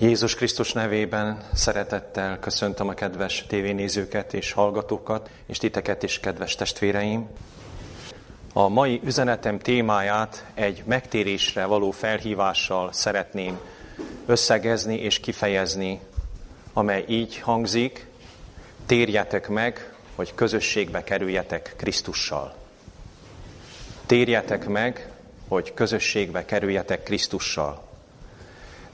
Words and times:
Jézus 0.00 0.34
Krisztus 0.34 0.72
nevében 0.72 1.48
szeretettel 1.52 2.38
köszöntöm 2.38 2.88
a 2.88 2.94
kedves 2.94 3.44
tévénézőket 3.48 4.34
és 4.34 4.52
hallgatókat, 4.52 5.30
és 5.46 5.58
titeket 5.58 6.02
is, 6.02 6.20
kedves 6.20 6.54
testvéreim. 6.54 7.28
A 8.52 8.68
mai 8.68 9.00
üzenetem 9.04 9.58
témáját 9.58 10.44
egy 10.54 10.82
megtérésre 10.86 11.64
való 11.64 11.90
felhívással 11.90 12.92
szeretném 12.92 13.60
összegezni 14.26 14.96
és 14.96 15.20
kifejezni, 15.20 16.00
amely 16.72 17.04
így 17.08 17.38
hangzik, 17.38 18.06
térjetek 18.86 19.48
meg, 19.48 19.94
hogy 20.14 20.34
közösségbe 20.34 21.04
kerüljetek 21.04 21.74
Krisztussal. 21.76 22.56
Térjetek 24.06 24.68
meg, 24.68 25.12
hogy 25.48 25.74
közösségbe 25.74 26.44
kerüljetek 26.44 27.02
Krisztussal. 27.02 27.83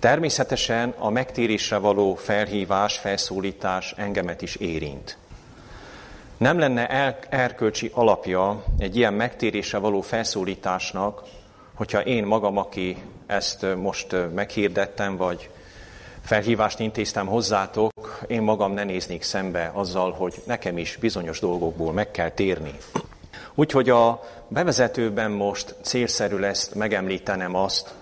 Természetesen 0.00 0.94
a 0.98 1.10
megtérésre 1.10 1.76
való 1.76 2.14
felhívás, 2.14 2.98
felszólítás 2.98 3.94
engemet 3.96 4.42
is 4.42 4.56
érint. 4.56 5.16
Nem 6.36 6.58
lenne 6.58 6.88
el, 6.88 7.18
erkölcsi 7.28 7.90
alapja 7.94 8.64
egy 8.78 8.96
ilyen 8.96 9.14
megtérésre 9.14 9.78
való 9.78 10.00
felszólításnak, 10.00 11.22
hogyha 11.74 12.00
én 12.00 12.24
magam, 12.24 12.56
aki 12.56 12.96
ezt 13.26 13.66
most 13.76 14.16
meghirdettem, 14.34 15.16
vagy 15.16 15.50
felhívást 16.24 16.80
intéztem 16.80 17.26
hozzátok, 17.26 18.20
én 18.26 18.42
magam 18.42 18.72
ne 18.72 18.84
néznék 18.84 19.22
szembe 19.22 19.70
azzal, 19.74 20.12
hogy 20.12 20.34
nekem 20.44 20.78
is 20.78 20.96
bizonyos 20.96 21.40
dolgokból 21.40 21.92
meg 21.92 22.10
kell 22.10 22.30
térni. 22.30 22.74
Úgyhogy 23.54 23.90
a 23.90 24.22
bevezetőben 24.48 25.30
most 25.30 25.74
célszerű 25.82 26.36
lesz 26.36 26.72
megemlítenem 26.72 27.54
azt, 27.54 27.94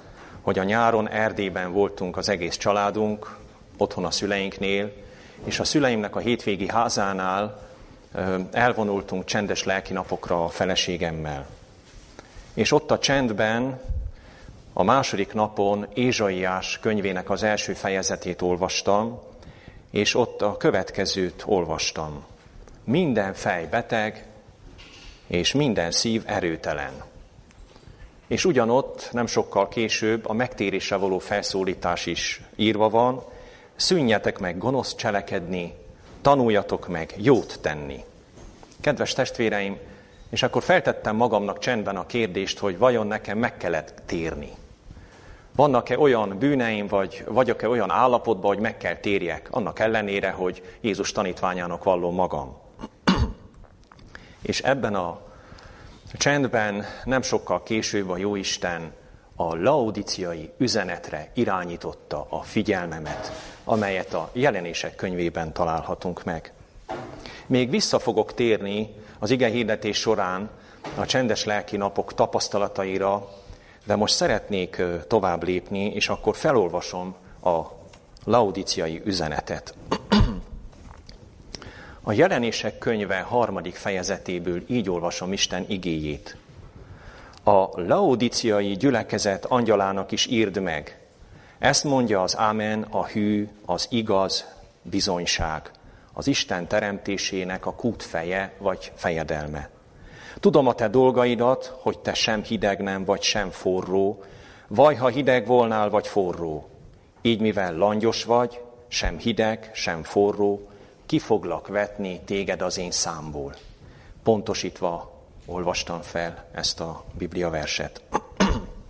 hogy 0.49 0.59
a 0.59 0.63
nyáron 0.63 1.09
Erdélyben 1.09 1.73
voltunk 1.73 2.17
az 2.17 2.29
egész 2.29 2.57
családunk, 2.57 3.37
otthon 3.77 4.05
a 4.05 4.11
szüleinknél, 4.11 4.93
és 5.45 5.61
a 5.61 5.65
szüleimnek 5.65 6.17
a 6.17 6.19
hétvégi 6.19 6.69
házánál 6.69 7.69
elvonultunk 8.53 9.25
csendes 9.25 9.65
lelki 9.65 9.93
napokra 9.93 10.45
a 10.45 10.49
feleségemmel. 10.49 11.47
És 12.55 12.73
ott 12.73 12.91
a 12.91 12.99
csendben 12.99 13.81
a 14.73 14.83
második 14.83 15.33
napon 15.33 15.87
Ézsaiás 15.95 16.79
könyvének 16.81 17.31
az 17.31 17.43
első 17.43 17.73
fejezetét 17.73 18.43
olvastam, 18.43 19.21
és 19.91 20.15
ott 20.15 20.43
a 20.43 20.57
következőt 20.57 21.43
olvastam. 21.47 22.25
Minden 22.85 23.35
fej 23.35 23.67
beteg, 23.67 24.27
és 25.27 25.53
minden 25.53 25.91
szív 25.91 26.23
erőtelen. 26.27 26.93
És 28.29 28.45
ugyanott 28.45 29.09
nem 29.13 29.27
sokkal 29.27 29.69
később 29.69 30.27
a 30.27 30.33
megtérésre 30.33 30.97
való 30.97 31.19
felszólítás 31.19 32.07
is 32.07 32.41
írva 32.57 32.89
van, 32.89 33.23
szűnjetek 33.77 34.39
meg 34.39 34.59
gonosz 34.59 34.95
cselekedni, 34.95 35.75
tanuljatok 36.23 36.89
meg 36.89 37.15
jót 37.17 37.59
tenni. 37.61 38.05
Kedves 38.81 39.13
testvéreim, 39.13 39.79
és 40.31 40.43
akkor 40.43 40.63
feltettem 40.63 41.17
magamnak 41.17 41.59
csendben 41.59 41.97
a 41.97 42.07
kérdést, 42.07 42.59
hogy 42.59 42.79
vajon 42.79 43.07
nekem 43.07 43.39
meg 43.39 43.57
kellett 43.57 44.03
térni. 44.07 44.51
Vannak-e 45.57 45.99
olyan 45.99 46.39
bűneim, 46.39 46.87
vagy 46.87 47.25
vagyok-e 47.29 47.69
olyan 47.69 47.91
állapotban, 47.91 48.55
hogy 48.55 48.63
meg 48.63 48.77
kell 48.77 48.97
térjek, 48.97 49.49
annak 49.51 49.79
ellenére, 49.79 50.31
hogy 50.31 50.63
Jézus 50.81 51.13
tanítványának 51.13 51.85
vallom 51.85 52.15
magam. 52.15 52.57
és 54.43 54.61
ebben 54.61 54.95
a 54.95 55.28
Csendben 56.13 56.85
nem 57.05 57.23
sokkal 57.23 57.63
később 57.63 58.11
a 58.11 58.17
Jóisten 58.17 58.93
a 59.37 59.55
laudiciai 59.55 60.51
üzenetre 60.57 61.31
irányította 61.35 62.27
a 62.29 62.43
figyelmemet, 62.43 63.33
amelyet 63.65 64.15
a 64.15 64.31
jelenések 64.33 64.95
könyvében 64.95 65.53
találhatunk 65.53 66.25
meg. 66.25 66.53
Még 67.47 67.71
vissza 67.71 67.99
fogok 67.99 68.35
térni 68.35 68.95
az 69.19 69.31
ige 69.31 69.49
hirdetés 69.49 69.99
során 69.99 70.51
a 70.97 71.07
csendes 71.07 71.45
lelki 71.45 71.77
napok 71.77 72.15
tapasztalataira, 72.15 73.29
de 73.85 73.97
most 73.97 74.15
szeretnék 74.15 74.83
tovább 75.07 75.45
lépni, 75.45 75.85
és 75.85 76.09
akkor 76.09 76.37
felolvasom 76.37 77.15
a 77.43 77.61
laudiciai 78.25 79.03
üzenetet. 79.05 79.75
A 82.09 82.13
jelenések 82.13 82.79
könyve 82.79 83.21
harmadik 83.21 83.75
fejezetéből 83.75 84.63
így 84.67 84.91
olvasom 84.91 85.33
Isten 85.33 85.65
igéjét. 85.69 86.37
A 87.45 87.81
laodiciai 87.81 88.73
gyülekezet 88.73 89.45
angyalának 89.45 90.13
is 90.13 90.27
írd 90.27 90.61
meg. 90.63 90.99
Ezt 91.59 91.85
mondja 91.85 92.23
az 92.23 92.37
Ámen, 92.37 92.83
a 92.83 93.07
hű, 93.07 93.49
az 93.65 93.87
igaz 93.91 94.47
bizonyság, 94.83 95.71
az 96.13 96.27
Isten 96.27 96.67
teremtésének 96.67 97.67
a 97.67 97.75
kútfeje 97.75 98.53
vagy 98.59 98.93
fejedelme. 98.95 99.71
Tudom 100.41 100.67
a 100.67 100.75
te 100.75 100.89
dolgaidat, 100.89 101.75
hogy 101.81 101.99
te 101.99 102.15
sem 102.15 102.43
hideg 102.43 102.81
nem 102.81 103.05
vagy 103.05 103.23
sem 103.23 103.51
forró, 103.51 104.23
vagy 104.69 104.99
ha 104.99 105.09
hideg 105.09 105.47
volnál 105.47 105.91
vagy 105.91 106.07
forró. 106.07 106.69
Így 107.23 107.41
mivel 107.41 107.77
langyos 107.77 108.25
vagy, 108.25 108.61
sem 108.89 109.19
hideg, 109.19 109.71
sem 109.73 110.03
forró, 110.03 110.69
ki 111.09 111.19
foglak 111.19 111.69
vetni 111.69 112.21
téged 112.25 112.63
az 112.63 112.79
én 112.79 112.91
számból. 112.91 113.55
Pontosítva 114.23 115.23
olvastam 115.47 116.01
fel 116.01 116.45
ezt 116.53 116.81
a 116.81 117.05
Biblia 117.19 117.51
verset. 117.51 118.03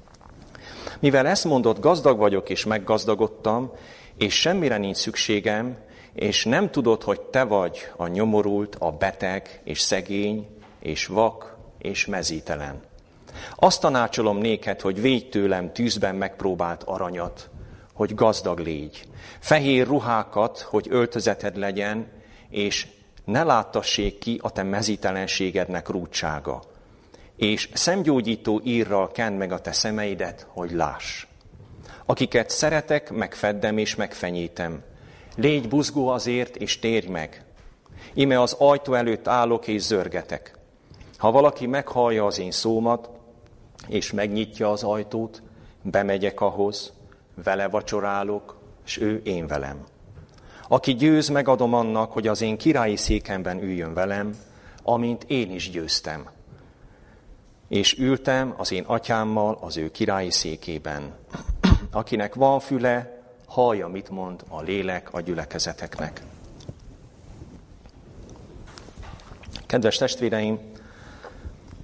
Mivel 1.01 1.27
ezt 1.27 1.45
mondott, 1.45 1.81
gazdag 1.81 2.19
vagyok 2.19 2.49
és 2.49 2.65
meggazdagodtam, 2.65 3.73
és 4.17 4.41
semmire 4.41 4.77
nincs 4.77 4.97
szükségem, 4.97 5.77
és 6.13 6.45
nem 6.45 6.71
tudod, 6.71 7.03
hogy 7.03 7.21
te 7.21 7.45
vagy 7.45 7.91
a 7.97 8.07
nyomorult, 8.07 8.77
a 8.79 8.93
beteg, 8.93 9.61
és 9.65 9.81
szegény, 9.81 10.47
és 10.81 11.07
vak, 11.07 11.57
és 11.79 12.07
mezítelen. 12.07 12.83
Azt 13.57 13.81
tanácsolom 13.81 14.39
néked, 14.39 14.81
hogy 14.81 15.01
védj 15.01 15.29
tőlem 15.29 15.73
tűzben 15.73 16.15
megpróbált 16.15 16.83
aranyat, 16.83 17.49
hogy 17.99 18.15
gazdag 18.15 18.59
légy. 18.59 19.09
Fehér 19.39 19.87
ruhákat, 19.87 20.61
hogy 20.61 20.87
öltözeted 20.91 21.57
legyen, 21.57 22.07
és 22.51 22.87
ne 23.25 23.43
láttassék 23.43 24.19
ki 24.19 24.39
a 24.43 24.51
te 24.51 24.63
mezítelenségednek 24.63 25.89
rúdsága. 25.89 26.63
És 27.37 27.69
szemgyógyító 27.73 28.61
írral 28.65 29.11
kend 29.11 29.39
meg 29.39 29.53
a 29.53 29.61
te 29.61 29.73
szemeidet, 29.73 30.47
hogy 30.49 30.73
láss. 30.73 31.27
Akiket 32.07 32.51
szeretek, 32.51 33.11
megfeddem 33.11 33.79
és 33.79 33.95
megfenyítem. 33.95 34.83
Légy 35.37 35.69
buzgó 35.69 36.09
azért, 36.09 36.57
és 36.57 36.79
térj 36.79 37.07
meg. 37.07 37.45
Ime 38.15 38.41
az 38.41 38.53
ajtó 38.59 38.95
előtt 38.95 39.29
állok 39.29 39.67
és 39.67 39.83
zörgetek. 39.83 40.59
Ha 41.17 41.31
valaki 41.31 41.67
meghallja 41.67 42.27
az 42.27 42.39
én 42.39 42.51
szómat, 42.51 43.11
és 43.89 44.13
megnyitja 44.13 44.71
az 44.71 44.83
ajtót, 44.83 45.43
bemegyek 45.83 46.41
ahhoz, 46.41 46.97
vele 47.45 47.69
vacsorálok, 47.69 48.59
és 48.85 49.01
ő 49.01 49.21
én 49.25 49.47
velem. 49.47 49.85
Aki 50.69 50.95
győz, 50.95 51.29
megadom 51.29 51.75
annak, 51.75 52.13
hogy 52.13 52.27
az 52.27 52.41
én 52.41 52.57
királyi 52.57 52.97
székemben 52.97 53.63
üljön 53.63 53.95
velem, 53.95 54.37
amint 54.83 55.25
én 55.27 55.51
is 55.51 55.71
győztem. 55.71 56.31
És 57.69 57.99
ültem 57.99 58.55
az 58.57 58.73
én 58.73 58.85
atyámmal 58.87 59.59
az 59.61 59.77
ő 59.77 59.91
királyi 59.91 60.31
székében. 60.31 61.15
Akinek 61.91 62.35
van 62.35 62.61
füle, 62.61 63.23
hallja, 63.47 63.89
mit 63.89 64.11
mond 64.11 64.45
a 64.49 64.63
lélek 64.63 65.13
a 65.13 65.21
gyülekezeteknek. 65.21 66.23
Kedves 69.67 69.97
testvéreim, 69.97 70.59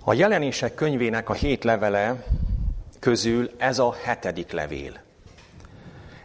a 0.04 0.14
jelenések 0.14 0.74
könyvének 0.74 1.28
a 1.28 1.32
hét 1.32 1.64
levele 1.64 2.24
közül 2.98 3.50
ez 3.56 3.78
a 3.78 3.94
hetedik 4.02 4.52
levél. 4.52 5.03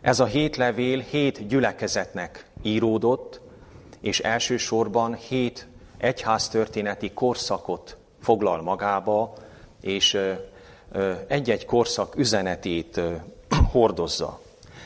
Ez 0.02 0.20
a 0.20 0.26
hét 0.26 0.56
levél 0.56 1.00
hét 1.00 1.48
gyülekezetnek 1.48 2.46
íródott, 2.62 3.42
és 4.02 4.20
elsősorban 4.20 5.16
hét 5.16 5.68
egyháztörténeti 5.98 7.12
korszakot 7.12 7.98
foglal 8.22 8.62
magába, 8.62 9.34
és 9.82 10.20
egy-egy 11.28 11.66
korszak 11.66 12.16
üzenetét 12.16 13.02
hordozza. 13.72 14.42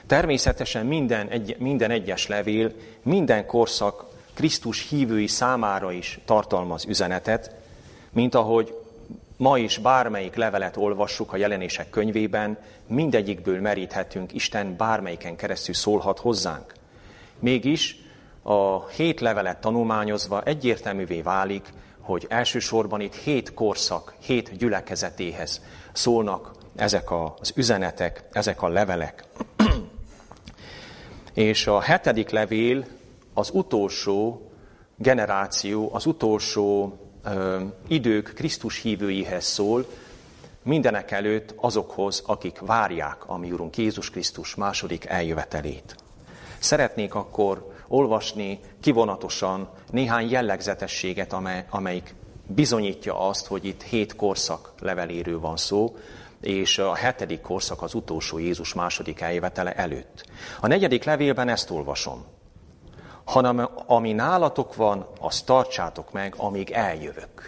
Természetesen 0.08 0.86
minden, 0.86 1.28
egy, 1.28 1.56
minden 1.60 1.92
egyes 1.92 2.28
levél, 2.28 2.72
minden 3.04 3.46
korszak 3.46 4.06
Krisztus 4.34 4.90
hívői 4.90 5.28
számára 5.28 5.92
is 5.92 6.20
tartalmaz 6.26 6.86
üzenetet, 6.86 7.56
mint 8.12 8.36
ahogy 8.36 8.83
ma 9.38 9.58
is 9.58 9.78
bármelyik 9.78 10.36
levelet 10.36 10.78
olvassuk 10.78 11.34
a 11.34 11.38
jelenések 11.38 11.90
könyvében, 11.90 12.58
mindegyikből 12.88 13.62
meríthetünk, 13.62 14.34
Isten 14.34 14.76
bármelyiken 14.78 15.36
keresztül 15.36 15.74
szólhat 15.74 16.20
hozzánk. 16.20 16.74
Mégis 17.40 17.98
a 18.42 18.88
hét 18.88 19.20
levelet 19.20 19.62
tanulmányozva 19.62 20.44
egyértelművé 20.44 21.22
válik, 21.22 21.74
hogy 22.00 22.26
elsősorban 22.30 23.02
itt 23.02 23.16
hét 23.16 23.54
korszak, 23.54 24.16
hét 24.20 24.58
gyülekezetéhez 24.58 25.62
szólnak 25.92 26.52
ezek 26.76 27.12
az 27.12 27.52
üzenetek, 27.56 28.24
ezek 28.32 28.62
a 28.62 28.68
levelek. 28.68 29.24
És 31.34 31.68
a 31.68 31.82
hetedik 31.82 32.30
levél 32.30 32.86
az 33.34 33.50
utolsó 33.54 34.52
generáció, 34.96 35.90
az 35.94 36.06
utolsó 36.06 36.98
idők 37.88 38.34
Krisztus 38.34 38.82
hívőihez 38.82 39.46
szól, 39.46 39.86
mindenek 40.64 41.12
előtt 41.12 41.54
azokhoz, 41.56 42.24
akik 42.26 42.60
várják 42.60 43.30
a 43.30 43.38
mi 43.38 43.52
Urunk 43.52 43.78
Jézus 43.78 44.10
Krisztus 44.10 44.56
második 44.56 45.06
eljövetelét. 45.06 45.96
Szeretnék 46.60 47.16
akkor 47.16 47.72
olvasni 47.88 48.60
kivonatosan 48.80 49.70
néhány 49.92 50.30
jellegzetességet, 50.30 51.34
amely, 51.34 51.66
amelyik 51.70 52.16
bizonyítja 52.48 53.28
azt, 53.28 53.48
hogy 53.48 53.66
itt 53.66 53.82
hét 53.82 54.16
korszak 54.16 54.74
leveléről 54.80 55.40
van 55.40 55.58
szó, 55.58 55.98
és 56.42 56.78
a 56.78 56.96
hetedik 56.96 57.42
korszak 57.42 57.82
az 57.82 57.94
utolsó 57.94 58.38
Jézus 58.38 58.74
második 58.74 59.22
eljövetele 59.22 59.74
előtt. 59.74 60.26
A 60.60 60.68
negyedik 60.68 61.04
levélben 61.04 61.50
ezt 61.50 61.70
olvasom. 61.70 62.26
Hanem 63.34 63.70
ami 63.86 64.12
nálatok 64.12 64.76
van, 64.76 65.06
azt 65.20 65.46
tartsátok 65.46 66.12
meg, 66.12 66.34
amíg 66.38 66.72
eljövök. 66.72 67.42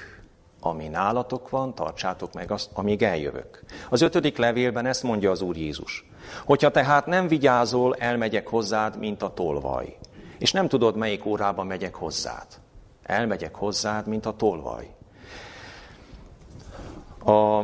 Ami 0.60 0.88
nálatok 0.88 1.50
van, 1.50 1.76
tartsátok 1.76 2.34
meg 2.34 2.52
azt, 2.52 2.70
amíg 2.74 3.04
eljövök. 3.04 3.64
Az 3.90 4.02
ötödik 4.02 4.38
levélben 4.38 4.86
ezt 4.86 5.04
mondja 5.04 5.32
az 5.32 5.42
Úr 5.42 5.58
Jézus. 5.58 6.06
Hogyha 6.46 6.72
tehát 6.72 7.06
nem 7.06 7.28
vigyázol, 7.28 7.96
elmegyek 7.96 8.48
hozzád, 8.48 8.98
mint 8.98 9.22
a 9.22 9.34
tolvaj. 9.34 9.98
És 10.38 10.52
nem 10.52 10.68
tudod, 10.68 10.96
melyik 10.96 11.26
órában 11.26 11.66
megyek 11.66 11.96
hozzád. 11.96 12.48
Elmegyek 13.04 13.56
hozzád, 13.56 14.08
mint 14.08 14.26
a 14.26 14.36
tolvaj. 14.36 14.96
A 17.26 17.62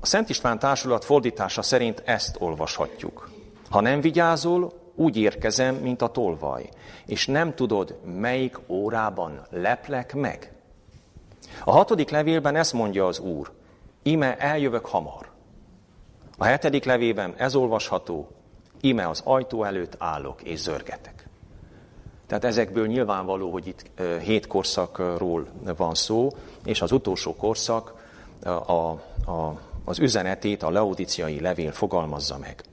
Szent 0.00 0.28
István 0.28 0.58
Társulat 0.58 1.04
fordítása 1.04 1.62
szerint 1.62 2.02
ezt 2.04 2.36
olvashatjuk. 2.38 3.30
Ha 3.70 3.80
nem 3.80 4.00
vigyázol, 4.00 4.72
úgy 4.98 5.16
érkezem, 5.16 5.74
mint 5.74 6.02
a 6.02 6.08
tolvaj, 6.08 6.68
és 7.06 7.26
nem 7.26 7.54
tudod, 7.54 7.98
melyik 8.04 8.58
órában 8.68 9.46
leplek 9.50 10.14
meg. 10.14 10.52
A 11.64 11.70
hatodik 11.70 12.10
levélben 12.10 12.56
ezt 12.56 12.72
mondja 12.72 13.06
az 13.06 13.18
Úr, 13.18 13.50
ime 14.02 14.36
eljövök 14.36 14.86
hamar. 14.86 15.30
A 16.38 16.44
hetedik 16.44 16.84
levében 16.84 17.34
ez 17.36 17.54
olvasható, 17.54 18.28
ime 18.80 19.08
az 19.08 19.22
ajtó 19.24 19.64
előtt 19.64 19.94
állok 19.98 20.42
és 20.42 20.58
zörgetek. 20.58 21.28
Tehát 22.26 22.44
ezekből 22.44 22.86
nyilvánvaló, 22.86 23.50
hogy 23.50 23.66
itt 23.66 23.90
hét 24.22 24.46
korszakról 24.46 25.46
van 25.76 25.94
szó, 25.94 26.28
és 26.64 26.82
az 26.82 26.92
utolsó 26.92 27.34
korszak 27.34 27.94
a, 28.44 28.72
a 29.30 29.60
az 29.88 29.98
üzenetét 29.98 30.62
a 30.62 30.70
laudiciai 30.70 31.40
levél 31.40 31.72
fogalmazza 31.72 32.38
meg. 32.38 32.64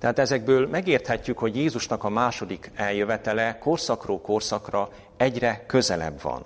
Tehát 0.00 0.18
ezekből 0.18 0.68
megérthetjük, 0.68 1.38
hogy 1.38 1.56
Jézusnak 1.56 2.04
a 2.04 2.08
második 2.08 2.70
eljövetele 2.74 3.58
korszakról 3.58 4.20
korszakra 4.20 4.88
egyre 5.16 5.64
közelebb 5.66 6.22
van. 6.22 6.44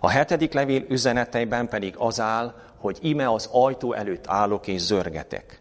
A 0.00 0.08
hetedik 0.08 0.52
levél 0.52 0.84
üzeneteiben 0.88 1.68
pedig 1.68 1.94
az 1.98 2.20
áll, 2.20 2.54
hogy 2.76 2.98
ime 3.00 3.32
az 3.32 3.48
ajtó 3.52 3.92
előtt 3.92 4.26
állok 4.26 4.66
és 4.66 4.80
zörgetek. 4.80 5.60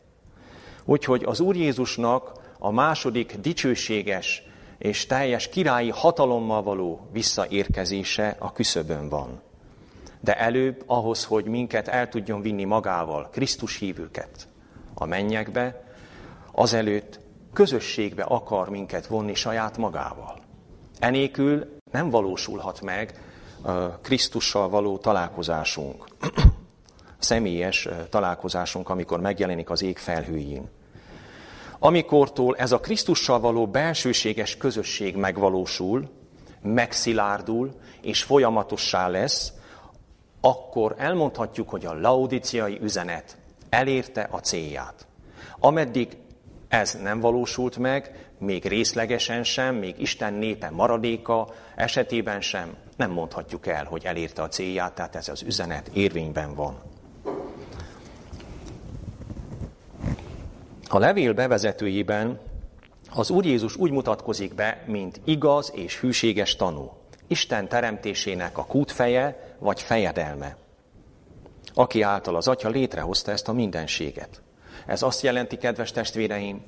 Úgyhogy 0.85 1.23
az 1.25 1.39
Úr 1.39 1.55
Jézusnak 1.55 2.31
a 2.59 2.71
második 2.71 3.35
dicsőséges 3.35 4.43
és 4.77 5.05
teljes 5.05 5.49
királyi 5.49 5.89
hatalommal 5.89 6.63
való 6.63 7.07
visszaérkezése 7.11 8.35
a 8.39 8.51
küszöbön 8.51 9.09
van 9.09 9.41
de 10.23 10.37
előbb 10.37 10.83
ahhoz, 10.85 11.25
hogy 11.25 11.45
minket 11.45 11.87
el 11.87 12.09
tudjon 12.09 12.41
vinni 12.41 12.63
magával, 12.63 13.29
Krisztus 13.31 13.77
hívőket 13.77 14.47
a 14.93 15.05
mennyekbe, 15.05 15.83
azelőtt 16.55 17.19
közösségbe 17.53 18.23
akar 18.23 18.69
minket 18.69 19.07
vonni 19.07 19.33
saját 19.33 19.77
magával. 19.77 20.39
Enélkül 20.99 21.75
nem 21.91 22.09
valósulhat 22.09 22.81
meg 22.81 23.19
Krisztussal 24.01 24.69
való 24.69 24.97
találkozásunk, 24.97 26.05
személyes 27.19 27.87
találkozásunk, 28.09 28.89
amikor 28.89 29.19
megjelenik 29.19 29.69
az 29.69 29.81
ég 29.81 29.97
felhőjén. 29.97 30.69
Amikortól 31.79 32.55
ez 32.55 32.71
a 32.71 32.79
Krisztussal 32.79 33.39
való 33.39 33.67
belsőséges 33.67 34.57
közösség 34.57 35.15
megvalósul, 35.15 36.09
megszilárdul 36.61 37.71
és 38.01 38.23
folyamatossá 38.23 39.07
lesz, 39.07 39.53
akkor 40.41 40.95
elmondhatjuk, 40.97 41.69
hogy 41.69 41.85
a 41.85 41.99
laudiciai 41.99 42.79
üzenet 42.81 43.37
elérte 43.69 44.27
a 44.31 44.37
célját. 44.37 45.07
Ameddig 45.59 46.17
ez 46.73 46.97
nem 47.01 47.19
valósult 47.19 47.77
meg, 47.77 48.29
még 48.39 48.65
részlegesen 48.65 49.43
sem, 49.43 49.75
még 49.75 49.95
Isten 49.99 50.33
népe 50.33 50.69
maradéka 50.69 51.53
esetében 51.75 52.41
sem, 52.41 52.75
nem 52.95 53.11
mondhatjuk 53.11 53.67
el, 53.67 53.85
hogy 53.85 54.05
elérte 54.05 54.41
a 54.41 54.47
célját, 54.47 54.95
tehát 54.95 55.15
ez 55.15 55.27
az 55.27 55.41
üzenet 55.41 55.89
érvényben 55.93 56.55
van. 56.55 56.81
A 60.89 60.99
levél 60.99 61.33
bevezetőjében 61.33 62.39
az 63.15 63.29
Úr 63.29 63.45
Jézus 63.45 63.75
úgy 63.75 63.91
mutatkozik 63.91 64.55
be, 64.55 64.83
mint 64.85 65.21
igaz 65.23 65.71
és 65.75 65.99
hűséges 65.99 66.55
tanú. 66.55 66.91
Isten 67.27 67.67
teremtésének 67.67 68.57
a 68.57 68.65
kútfeje 68.65 69.55
vagy 69.59 69.81
fejedelme, 69.81 70.57
aki 71.73 72.01
által 72.01 72.35
az 72.35 72.47
Atya 72.47 72.69
létrehozta 72.69 73.31
ezt 73.31 73.47
a 73.47 73.53
mindenséget. 73.53 74.41
Ez 74.85 75.01
azt 75.01 75.21
jelenti, 75.21 75.57
kedves 75.57 75.91
testvéreim, 75.91 76.61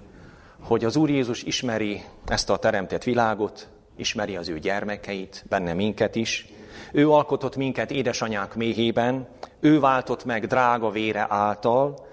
hogy 0.61 0.85
az 0.85 0.95
Úr 0.95 1.09
Jézus 1.09 1.43
ismeri 1.43 2.03
ezt 2.27 2.49
a 2.49 2.57
teremtett 2.57 3.03
világot, 3.03 3.67
ismeri 3.95 4.35
az 4.35 4.49
ő 4.49 4.59
gyermekeit, 4.59 5.45
benne 5.49 5.73
minket 5.73 6.15
is. 6.15 6.45
Ő 6.91 7.09
alkotott 7.09 7.55
minket 7.55 7.91
édesanyák 7.91 8.55
méhében, 8.55 9.27
ő 9.59 9.79
váltott 9.79 10.25
meg 10.25 10.47
drága 10.47 10.89
vére 10.89 11.25
által, 11.29 12.07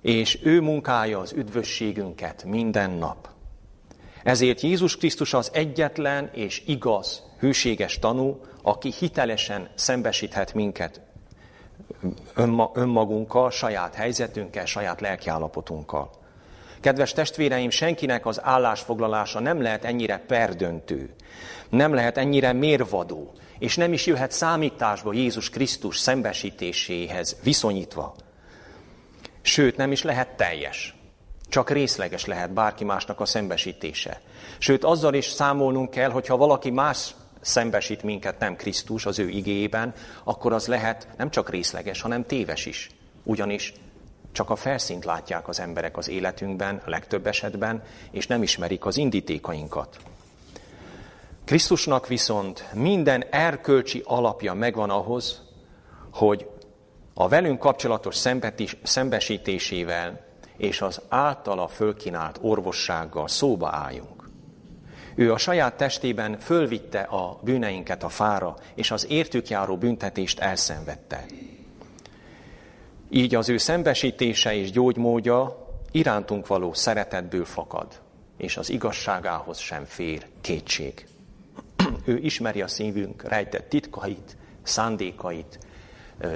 és 0.00 0.38
ő 0.42 0.60
munkálja 0.60 1.18
az 1.18 1.32
üdvösségünket 1.32 2.44
minden 2.44 2.90
nap. 2.90 3.28
Ezért 4.22 4.60
Jézus 4.60 4.96
Krisztus 4.96 5.34
az 5.34 5.50
egyetlen 5.52 6.30
és 6.32 6.62
igaz, 6.66 7.22
hűséges 7.38 7.98
tanú, 7.98 8.40
aki 8.62 8.92
hitelesen 8.98 9.68
szembesíthet 9.74 10.54
minket 10.54 11.00
önmagunkkal, 12.74 13.50
saját 13.50 13.94
helyzetünkkel, 13.94 14.64
saját 14.64 15.00
lelkiállapotunkkal. 15.00 16.10
Kedves 16.80 17.12
testvéreim, 17.12 17.70
senkinek 17.70 18.26
az 18.26 18.40
állásfoglalása 18.42 19.40
nem 19.40 19.62
lehet 19.62 19.84
ennyire 19.84 20.24
perdöntő, 20.26 21.14
nem 21.68 21.94
lehet 21.94 22.18
ennyire 22.18 22.52
mérvadó, 22.52 23.32
és 23.58 23.76
nem 23.76 23.92
is 23.92 24.06
jöhet 24.06 24.32
számításba 24.32 25.12
Jézus 25.12 25.50
Krisztus 25.50 25.98
szembesítéséhez 25.98 27.36
viszonyítva. 27.42 28.14
Sőt, 29.42 29.76
nem 29.76 29.92
is 29.92 30.02
lehet 30.02 30.36
teljes. 30.36 30.94
Csak 31.48 31.70
részleges 31.70 32.24
lehet 32.24 32.52
bárki 32.52 32.84
másnak 32.84 33.20
a 33.20 33.24
szembesítése. 33.24 34.20
Sőt, 34.58 34.84
azzal 34.84 35.14
is 35.14 35.26
számolnunk 35.26 35.90
kell, 35.90 36.10
hogyha 36.10 36.36
valaki 36.36 36.70
más 36.70 37.14
szembesít 37.46 38.02
minket 38.02 38.38
nem 38.38 38.56
Krisztus 38.56 39.06
az 39.06 39.18
ő 39.18 39.28
igéjében, 39.28 39.94
akkor 40.24 40.52
az 40.52 40.66
lehet 40.66 41.08
nem 41.16 41.30
csak 41.30 41.50
részleges, 41.50 42.00
hanem 42.00 42.26
téves 42.26 42.66
is. 42.66 42.90
Ugyanis 43.22 43.72
csak 44.32 44.50
a 44.50 44.56
felszínt 44.56 45.04
látják 45.04 45.48
az 45.48 45.60
emberek 45.60 45.96
az 45.96 46.08
életünkben, 46.08 46.82
a 46.84 46.90
legtöbb 46.90 47.26
esetben, 47.26 47.82
és 48.10 48.26
nem 48.26 48.42
ismerik 48.42 48.86
az 48.86 48.96
indítékainkat. 48.96 49.96
Krisztusnak 51.44 52.06
viszont 52.06 52.64
minden 52.74 53.24
erkölcsi 53.30 54.02
alapja 54.04 54.54
megvan 54.54 54.90
ahhoz, 54.90 55.42
hogy 56.12 56.48
a 57.14 57.28
velünk 57.28 57.58
kapcsolatos 57.58 58.16
szembesítésével 58.82 60.24
és 60.56 60.80
az 60.80 61.00
általa 61.08 61.68
fölkínált 61.68 62.38
orvossággal 62.42 63.28
szóba 63.28 63.70
álljunk. 63.72 64.15
Ő 65.18 65.32
a 65.32 65.38
saját 65.38 65.76
testében 65.76 66.38
fölvitte 66.38 67.00
a 67.00 67.38
bűneinket 67.42 68.02
a 68.02 68.08
fára, 68.08 68.56
és 68.74 68.90
az 68.90 69.06
értük 69.08 69.48
járó 69.48 69.76
büntetést 69.76 70.40
elszenvedte. 70.40 71.24
Így 73.10 73.34
az 73.34 73.48
ő 73.48 73.56
szembesítése 73.56 74.54
és 74.54 74.70
gyógymódja 74.70 75.66
irántunk 75.90 76.46
való 76.46 76.72
szeretetből 76.72 77.44
fakad, 77.44 78.00
és 78.36 78.56
az 78.56 78.70
igazságához 78.70 79.58
sem 79.58 79.84
fér 79.84 80.26
kétség. 80.40 81.06
ő 82.04 82.18
ismeri 82.18 82.62
a 82.62 82.68
szívünk 82.68 83.22
rejtett 83.28 83.68
titkait, 83.68 84.36
szándékait, 84.62 85.58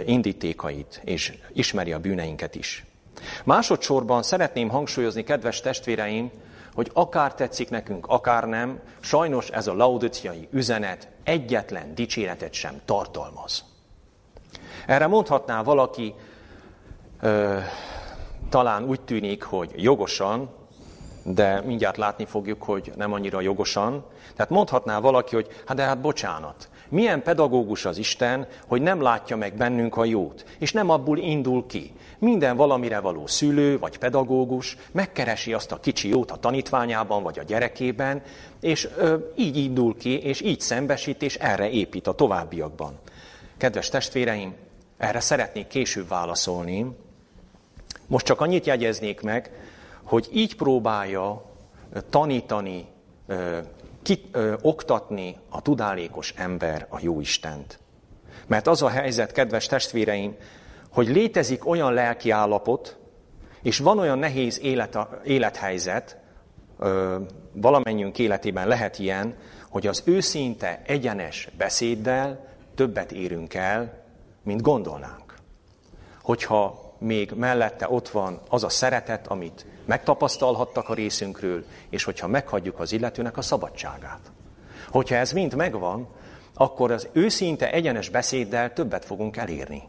indítékait, 0.07 1.01
és 1.05 1.39
ismeri 1.53 1.93
a 1.93 1.99
bűneinket 1.99 2.55
is. 2.55 2.85
Másodszorban 3.45 4.23
szeretném 4.23 4.69
hangsúlyozni, 4.69 5.25
kedves 5.25 5.61
testvéreim, 5.61 6.31
hogy 6.75 6.91
akár 6.95 7.35
tetszik 7.35 7.71
nekünk, 7.71 8.07
akár 8.07 8.45
nem, 8.45 8.81
sajnos 9.01 9.49
ez 9.49 9.67
a 9.67 9.75
laudiciai 9.75 10.49
üzenet 10.51 11.09
egyetlen 11.23 11.95
dicséretet 11.95 12.53
sem 12.53 12.81
tartalmaz. 12.85 13.65
Erre 14.87 15.07
mondhatná 15.07 15.63
valaki, 15.63 16.15
ö, 17.21 17.59
talán 18.49 18.85
úgy 18.85 19.01
tűnik, 19.01 19.43
hogy 19.43 19.73
jogosan, 19.77 20.51
de 21.23 21.61
mindjárt 21.61 21.97
látni 21.97 22.25
fogjuk, 22.25 22.63
hogy 22.63 22.93
nem 22.97 23.13
annyira 23.13 23.41
jogosan. 23.41 24.05
Tehát 24.35 24.51
mondhatná 24.51 24.99
valaki, 24.99 25.35
hogy 25.35 25.49
hát 25.67 25.77
de 25.77 25.83
hát 25.83 26.01
bocsánat, 26.01 26.69
milyen 26.91 27.23
pedagógus 27.23 27.85
az 27.85 27.99
Isten, 27.99 28.47
hogy 28.67 28.83
nem 28.83 29.03
látja 29.03 29.37
meg 29.37 29.55
bennünk 29.55 29.97
a 29.97 30.05
jót, 30.05 30.45
és 30.59 30.73
nem 30.73 30.91
abból 30.91 31.19
indul 31.19 31.67
ki. 31.67 31.93
Minden 32.19 32.57
valamire 32.57 33.01
való 33.01 33.27
szülő 33.27 33.79
vagy 33.79 33.99
pedagógus 33.99 34.77
megkeresi 34.93 35.53
azt 35.53 35.73
a 35.73 35.81
kicsi 35.81 36.09
jót 36.09 36.31
a 36.31 36.37
tanítványában 36.37 37.23
vagy 37.23 37.39
a 37.39 37.43
gyerekében, 37.43 38.23
és 38.61 38.89
ö, 38.97 39.17
így 39.37 39.57
indul 39.57 39.97
ki, 39.97 40.19
és 40.19 40.41
így 40.41 40.61
szembesít, 40.61 41.23
és 41.23 41.37
erre 41.37 41.71
épít 41.71 42.07
a 42.07 42.15
továbbiakban. 42.15 42.99
Kedves 43.57 43.89
testvéreim, 43.89 44.55
erre 44.97 45.21
szeretnék 45.21 45.67
később 45.67 46.09
válaszolni. 46.09 46.87
Most 48.07 48.25
csak 48.27 48.41
annyit 48.41 48.67
jegyeznék 48.67 49.21
meg, 49.21 49.51
hogy 50.03 50.29
így 50.33 50.57
próbálja 50.57 51.45
tanítani, 52.11 52.87
ki, 54.03 54.29
ö, 54.33 54.55
oktatni 54.63 55.37
a 55.49 55.63
tudálékos 55.63 56.35
ember 56.37 56.87
a 56.89 56.99
jó 57.01 57.21
Istent. 57.21 57.79
Mert 58.47 58.67
az 58.67 58.83
a 58.83 58.89
helyzet, 58.89 59.33
kedves 59.33 59.67
testvéreim, 59.67 60.37
hogy 60.91 61.09
létezik 61.09 61.67
olyan 61.67 61.93
lelki 61.93 62.31
állapot, 62.31 62.99
és 63.63 63.79
van 63.79 63.99
olyan 63.99 64.19
nehéz 64.19 64.61
élet, 64.61 64.99
élethelyzet, 65.25 66.17
ö, 66.79 67.17
valamennyünk 67.53 68.19
életében 68.19 68.69
lehet 68.69 68.99
ilyen, 68.99 69.37
hogy 69.69 69.87
az 69.87 70.03
őszinte, 70.05 70.83
egyenes 70.87 71.49
beszéddel 71.57 72.49
többet 72.75 73.13
érünk 73.13 73.55
el, 73.55 74.05
mint 74.43 74.63
gondolnánk. 74.63 75.35
Hogyha 76.23 76.95
még 76.99 77.33
mellette 77.37 77.89
ott 77.91 78.09
van 78.09 78.41
az 78.49 78.65
a 78.65 78.69
szeretet, 78.69 79.27
amit 79.27 79.67
megtapasztalhattak 79.91 80.89
a 80.89 80.95
részünkről, 80.95 81.65
és 81.89 82.05
hogyha 82.05 82.27
meghagyjuk 82.27 82.81
az 82.81 82.93
illetőnek 82.93 83.37
a 83.37 83.43
szabadságát. 83.43 84.21
Hogyha 84.91 85.15
ez 85.15 85.33
mind 85.33 85.55
megvan, 85.55 86.09
akkor 86.55 86.91
az 86.91 87.09
őszinte 87.13 87.73
egyenes 87.73 88.09
beszéddel 88.09 88.73
többet 88.73 89.05
fogunk 89.05 89.37
elérni. 89.37 89.83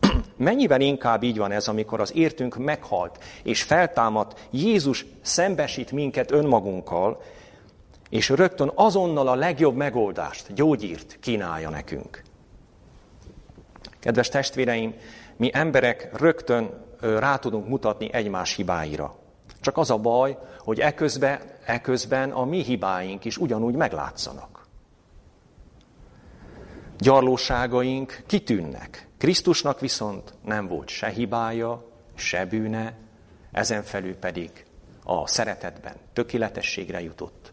Mennyivel 0.36 0.80
inkább 0.80 1.22
így 1.22 1.38
van 1.38 1.52
ez, 1.52 1.68
amikor 1.68 2.00
az 2.00 2.14
értünk 2.14 2.56
meghalt 2.56 3.24
és 3.42 3.62
feltámadt, 3.62 4.48
Jézus 4.50 5.06
szembesít 5.22 5.92
minket 5.92 6.30
önmagunkkal, 6.30 7.22
és 8.10 8.28
rögtön 8.28 8.72
azonnal 8.74 9.28
a 9.28 9.34
legjobb 9.34 9.74
megoldást, 9.74 10.54
gyógyírt 10.54 11.18
kínálja 11.20 11.70
nekünk. 11.70 12.22
Kedves 14.00 14.28
testvéreim, 14.28 14.94
mi 15.36 15.50
emberek 15.52 16.18
rögtön 16.18 16.70
rá 17.00 17.36
tudunk 17.36 17.68
mutatni 17.68 18.12
egymás 18.12 18.54
hibáira. 18.54 19.24
Csak 19.66 19.76
az 19.76 19.90
a 19.90 19.98
baj, 19.98 20.38
hogy 20.58 20.80
eközben, 20.80 21.40
eközben 21.64 22.30
a 22.30 22.44
mi 22.44 22.62
hibáink 22.62 23.24
is 23.24 23.36
ugyanúgy 23.36 23.74
meglátszanak. 23.74 24.66
Gyarlóságaink 26.98 28.22
kitűnnek. 28.26 29.08
Krisztusnak 29.18 29.80
viszont 29.80 30.34
nem 30.44 30.66
volt 30.66 30.88
se 30.88 31.08
hibája, 31.08 31.84
se 32.14 32.46
bűne, 32.46 32.96
ezen 33.52 33.82
felül 33.82 34.16
pedig 34.16 34.66
a 35.04 35.26
szeretetben 35.26 35.94
tökéletességre 36.12 37.00
jutott, 37.02 37.52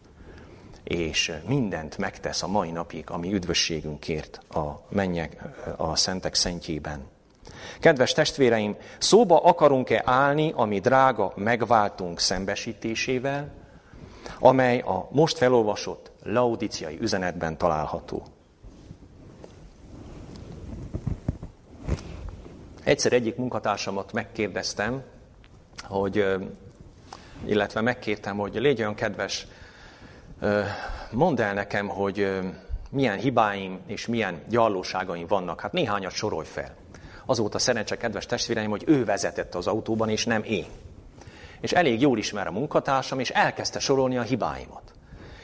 és 0.84 1.32
mindent 1.46 1.98
megtesz 1.98 2.42
a 2.42 2.48
mai 2.48 2.70
napig, 2.70 3.10
ami 3.10 3.32
üdvösségünkért 3.32 4.40
a 4.48 4.86
mennyek, 4.88 5.42
a 5.76 5.96
szentek 5.96 6.34
szentjében. 6.34 7.12
Kedves 7.80 8.12
testvéreim, 8.12 8.76
szóba 8.98 9.42
akarunk-e 9.42 10.02
állni, 10.04 10.52
ami 10.56 10.80
drága 10.80 11.32
megváltunk 11.36 12.20
szembesítésével, 12.20 13.52
amely 14.38 14.78
a 14.78 15.08
most 15.10 15.36
felolvasott 15.36 16.10
laudiciai 16.22 16.98
üzenetben 17.00 17.56
található. 17.58 18.22
Egyszer 22.84 23.12
egyik 23.12 23.36
munkatársamat 23.36 24.12
megkérdeztem, 24.12 25.02
hogy, 25.82 26.36
illetve 27.44 27.80
megkértem, 27.80 28.36
hogy 28.36 28.54
légy 28.54 28.80
olyan 28.80 28.94
kedves, 28.94 29.46
mondd 31.10 31.40
el 31.40 31.54
nekem, 31.54 31.88
hogy 31.88 32.40
milyen 32.90 33.18
hibáim 33.18 33.80
és 33.86 34.06
milyen 34.06 34.42
gyarlóságaim 34.48 35.26
vannak. 35.26 35.60
Hát 35.60 35.72
néhányat 35.72 36.12
sorolj 36.12 36.46
fel. 36.46 36.74
Azóta 37.26 37.58
szerencse, 37.58 37.96
kedves 37.96 38.26
testvéreim, 38.26 38.70
hogy 38.70 38.84
ő 38.86 39.04
vezetett 39.04 39.54
az 39.54 39.66
autóban, 39.66 40.08
és 40.08 40.24
nem 40.24 40.42
én. 40.42 40.66
És 41.60 41.72
elég 41.72 42.00
jól 42.00 42.18
ismer 42.18 42.46
a 42.46 42.52
munkatársam, 42.52 43.18
és 43.18 43.30
elkezdte 43.30 43.78
sorolni 43.78 44.16
a 44.16 44.22
hibáimat. 44.22 44.92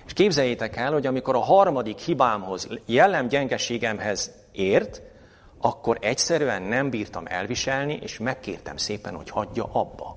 És 0.06 0.12
képzeljétek 0.12 0.76
el, 0.76 0.92
hogy 0.92 1.06
amikor 1.06 1.34
a 1.34 1.40
harmadik 1.40 1.98
hibámhoz, 1.98 2.68
jellem 2.86 3.28
gyengeségemhez 3.28 4.30
ért, 4.52 5.02
akkor 5.60 5.98
egyszerűen 6.00 6.62
nem 6.62 6.90
bírtam 6.90 7.24
elviselni, 7.26 7.98
és 8.02 8.18
megkértem 8.18 8.76
szépen, 8.76 9.14
hogy 9.14 9.30
hagyja 9.30 9.64
abba. 9.72 10.16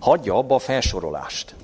Hagyja 0.00 0.34
abba 0.34 0.54
a 0.54 0.58
felsorolást. 0.58 1.54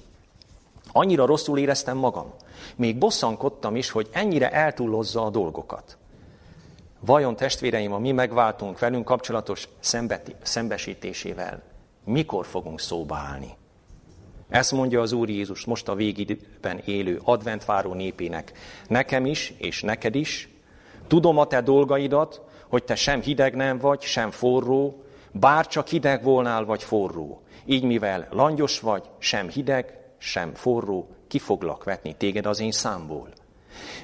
Annyira 0.92 1.26
rosszul 1.26 1.58
éreztem 1.58 1.97
magam. 1.97 2.35
Még 2.76 2.99
bosszankodtam 2.99 3.76
is, 3.76 3.90
hogy 3.90 4.08
ennyire 4.12 4.50
eltúllozza 4.50 5.25
a 5.25 5.30
dolgokat. 5.30 5.98
Vajon 7.00 7.37
testvéreim, 7.37 7.93
a 7.93 7.99
mi 7.99 8.12
megváltunk 8.12 8.78
velünk 8.78 9.05
kapcsolatos 9.05 9.69
szembeti, 9.81 10.35
szembesítésével 10.43 11.62
mikor 12.05 12.47
fogunk 12.47 12.81
szóba 12.81 13.17
állni? 13.17 13.57
Ezt 14.49 14.73
mondja 14.73 15.00
az 15.00 15.12
Úr 15.12 15.28
Jézus 15.28 15.64
most 15.64 15.88
a 15.88 15.95
végidőben 15.95 16.83
élő 16.85 17.21
adventváró 17.25 17.93
népének. 17.95 18.52
Nekem 18.88 19.26
is, 19.26 19.52
és 19.59 19.83
neked 19.83 20.14
is. 20.14 20.49
Tudom 21.07 21.38
a 21.38 21.47
te 21.47 21.61
dolgaidat, 21.61 22.40
hogy 22.69 22.85
te 22.85 22.95
sem 22.95 23.21
hideg 23.21 23.55
nem 23.55 23.78
vagy, 23.78 24.00
sem 24.00 24.31
forró, 24.31 25.05
bár 25.33 25.67
csak 25.67 25.88
hideg 25.88 26.23
volnál 26.23 26.64
vagy 26.64 26.83
forró. 26.83 27.43
Így 27.64 27.85
mivel 27.85 28.28
langyos 28.31 28.81
vagy, 28.81 29.05
sem 29.19 29.49
hideg, 29.49 29.99
sem 30.19 30.55
forró, 30.55 31.09
ki 31.28 31.38
foglak 31.38 31.85
vetni 31.85 32.14
téged 32.17 32.47
az 32.47 32.61
én 32.61 32.73
számból. 32.73 33.28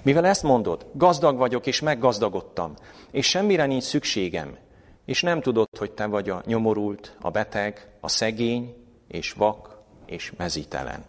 Mivel 0.02 0.26
ezt 0.26 0.42
mondod, 0.42 0.86
gazdag 0.92 1.36
vagyok 1.36 1.66
és 1.66 1.80
meggazdagodtam, 1.80 2.74
és 3.10 3.26
semmire 3.26 3.66
nincs 3.66 3.82
szükségem, 3.82 4.56
és 5.04 5.22
nem 5.22 5.40
tudod, 5.40 5.68
hogy 5.78 5.90
te 5.90 6.06
vagy 6.06 6.30
a 6.30 6.42
nyomorult, 6.46 7.16
a 7.20 7.30
beteg, 7.30 7.88
a 8.00 8.08
szegény, 8.08 8.74
és 9.08 9.32
vak, 9.32 9.78
és 10.06 10.32
mezítelen. 10.36 11.04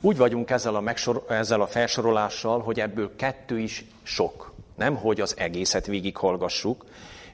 Úgy 0.00 0.16
vagyunk 0.16 0.50
ezzel 0.50 0.74
a, 0.74 0.80
megsor, 0.80 1.24
ezzel 1.28 1.60
a 1.60 1.66
felsorolással, 1.66 2.60
hogy 2.60 2.80
ebből 2.80 3.16
kettő 3.16 3.58
is 3.58 3.84
sok. 4.02 4.52
Nem, 4.76 4.96
hogy 4.96 5.20
az 5.20 5.34
egészet 5.38 5.86
végighallgassuk, 5.86 6.84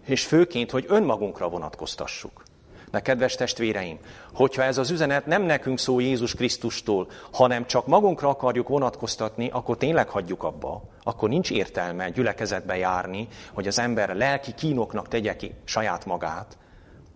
és 0.04 0.26
főként, 0.26 0.70
hogy 0.70 0.84
önmagunkra 0.88 1.48
vonatkoztassuk. 1.48 2.42
De 2.90 3.00
kedves 3.00 3.34
testvéreim, 3.34 3.98
hogyha 4.32 4.62
ez 4.62 4.78
az 4.78 4.90
üzenet 4.90 5.26
nem 5.26 5.42
nekünk 5.42 5.78
szól 5.78 6.02
Jézus 6.02 6.34
Krisztustól, 6.34 7.08
hanem 7.32 7.66
csak 7.66 7.86
magunkra 7.86 8.28
akarjuk 8.28 8.68
vonatkoztatni, 8.68 9.48
akkor 9.52 9.76
tényleg 9.76 10.08
hagyjuk 10.08 10.42
abba. 10.42 10.82
Akkor 11.02 11.28
nincs 11.28 11.50
értelme 11.50 12.10
gyülekezetbe 12.10 12.76
járni, 12.76 13.28
hogy 13.52 13.66
az 13.66 13.78
ember 13.78 14.16
lelki 14.16 14.54
kínoknak 14.54 15.08
tegye 15.08 15.36
ki 15.36 15.54
saját 15.64 16.04
magát. 16.06 16.58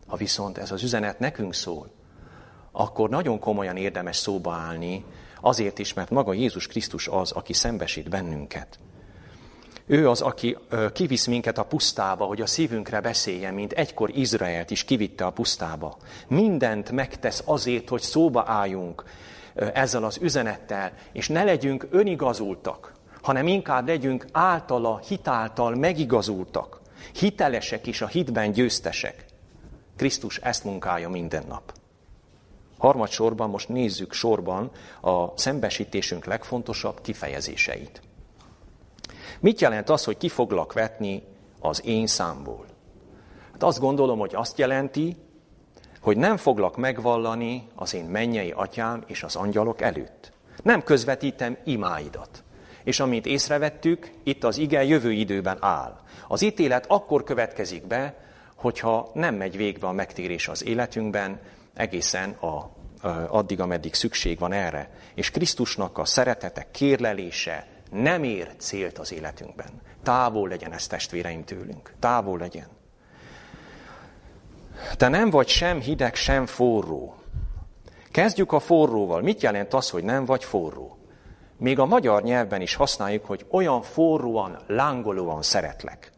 Ha 0.07 0.17
viszont 0.17 0.59
ez 0.59 0.71
az 0.71 0.83
üzenet 0.83 1.19
nekünk 1.19 1.55
szól, 1.55 1.91
akkor 2.73 3.09
nagyon 3.09 3.39
komolyan 3.39 3.77
érdemes 3.77 4.17
szóba 4.17 4.53
állni, 4.53 5.05
azért 5.41 5.79
is, 5.79 5.95
mert 5.95 6.11
maga 6.11 6.33
Jézus 6.33 6.67
Krisztus 6.67 7.09
az, 7.09 7.33
aki 7.33 7.53
szembesít 7.53 8.09
bennünket. 8.09 8.79
Ő 9.87 10.09
az, 10.09 10.21
aki 10.21 10.59
kivisz 10.93 11.27
minket 11.27 11.59
a 11.59 11.65
pusztába, 11.65 12.25
hogy 12.25 12.41
a 12.41 12.47
szívünkre 12.47 13.01
beszéljen, 13.01 13.55
mint 13.55 13.73
egykor 13.73 14.11
Izraelt 14.17 14.71
is 14.71 14.85
kivitte 14.85 15.25
a 15.25 15.31
pusztába. 15.31 15.97
Mindent 16.29 16.91
megtesz 16.91 17.43
azért, 17.45 17.89
hogy 17.89 18.01
szóba 18.01 18.45
álljunk 18.47 19.05
ezzel 19.55 20.05
az 20.05 20.19
üzenettel, 20.21 20.93
és 21.13 21.29
ne 21.29 21.45
legyünk 21.45 21.87
önigazultak, 21.91 22.93
hanem 23.23 23.47
inkább 23.47 23.87
legyünk 23.87 24.27
általa, 24.33 25.01
hitáltal 25.09 25.75
megigazultak. 25.75 26.81
Hitelesek 27.15 27.87
is 27.87 28.03
a 28.03 28.07
hitben 28.07 28.53
győztesek. 28.53 29.25
Krisztus 29.97 30.39
ezt 30.39 30.65
munkálja 30.65 31.09
minden 31.09 31.45
nap. 31.49 31.73
Harmadsorban 32.79 33.51
most 33.51 33.69
nézzük 33.69 34.13
sorban 34.13 34.71
a 35.01 35.39
szembesítésünk 35.39 36.25
legfontosabb 36.25 37.01
kifejezéseit. 37.01 38.03
Mit 39.43 39.61
jelent 39.61 39.91
az, 39.91 40.05
hogy 40.05 40.17
ki 40.17 40.29
foglak 40.29 40.73
vetni 40.73 41.23
az 41.61 41.85
én 41.85 42.07
számból? 42.07 42.65
Hát 43.53 43.63
azt 43.63 43.81
gondolom, 43.81 44.19
hogy 44.19 44.35
azt 44.35 44.59
jelenti, 44.59 45.17
hogy 46.01 46.17
nem 46.17 46.37
foglak 46.37 46.77
megvallani 46.77 47.69
az 47.75 47.95
én 47.95 48.05
mennyei 48.05 48.51
atyám 48.51 49.03
és 49.07 49.23
az 49.23 49.37
angyalok 49.37 49.81
előtt. 49.81 50.33
Nem 50.63 50.83
közvetítem 50.83 51.57
imáidat. 51.65 52.43
És 52.85 53.01
amit 53.01 53.27
észrevettük, 53.27 54.11
itt 54.23 54.45
az 54.45 54.59
ige 54.59 54.85
jövő 54.85 55.13
időben 55.13 55.57
áll. 55.61 56.01
Az 56.29 56.43
ítélet 56.43 56.87
akkor 56.89 57.25
következik 57.25 57.87
be, 57.87 58.15
hogyha 58.57 59.11
nem 59.15 59.35
megy 59.35 59.57
végbe 59.57 59.87
a 59.87 59.93
megtérés 59.93 60.49
az 60.49 60.65
életünkben, 60.65 61.41
egészen 61.75 62.31
a 62.31 62.71
addig, 63.29 63.61
ameddig 63.61 63.95
szükség 63.95 64.39
van 64.39 64.53
erre. 64.53 64.91
És 65.15 65.31
Krisztusnak 65.31 65.99
a 65.99 66.05
szeretete, 66.05 66.67
kérlelése 66.71 67.67
nem 67.93 68.23
ér 68.25 68.55
célt 68.57 68.99
az 68.99 69.13
életünkben. 69.13 69.71
Távol 70.03 70.49
legyen 70.49 70.73
ez 70.73 70.87
testvéreim 70.87 71.45
tőlünk. 71.45 71.93
Távol 71.99 72.39
legyen. 72.39 72.67
Te 74.97 75.09
nem 75.09 75.31
vagy 75.31 75.49
sem 75.49 75.81
hideg, 75.81 76.15
sem 76.15 76.47
forró. 76.47 77.15
Kezdjük 78.11 78.53
a 78.53 78.61
forróval. 78.61 79.21
Mit 79.21 79.43
jelent 79.43 79.75
az, 79.75 79.91
hogy 79.91 80.05
nem 80.05 80.25
vagy 80.25 80.45
forró? 80.45 80.99
Még 81.57 81.79
a 81.79 81.87
magyar 81.87 82.23
nyelvben 82.23 82.61
is 82.61 82.75
használjuk, 82.75 83.25
hogy 83.25 83.47
olyan 83.51 83.83
forróan, 83.83 84.59
lángolóan 84.67 85.43
szeretlek. 85.43 86.13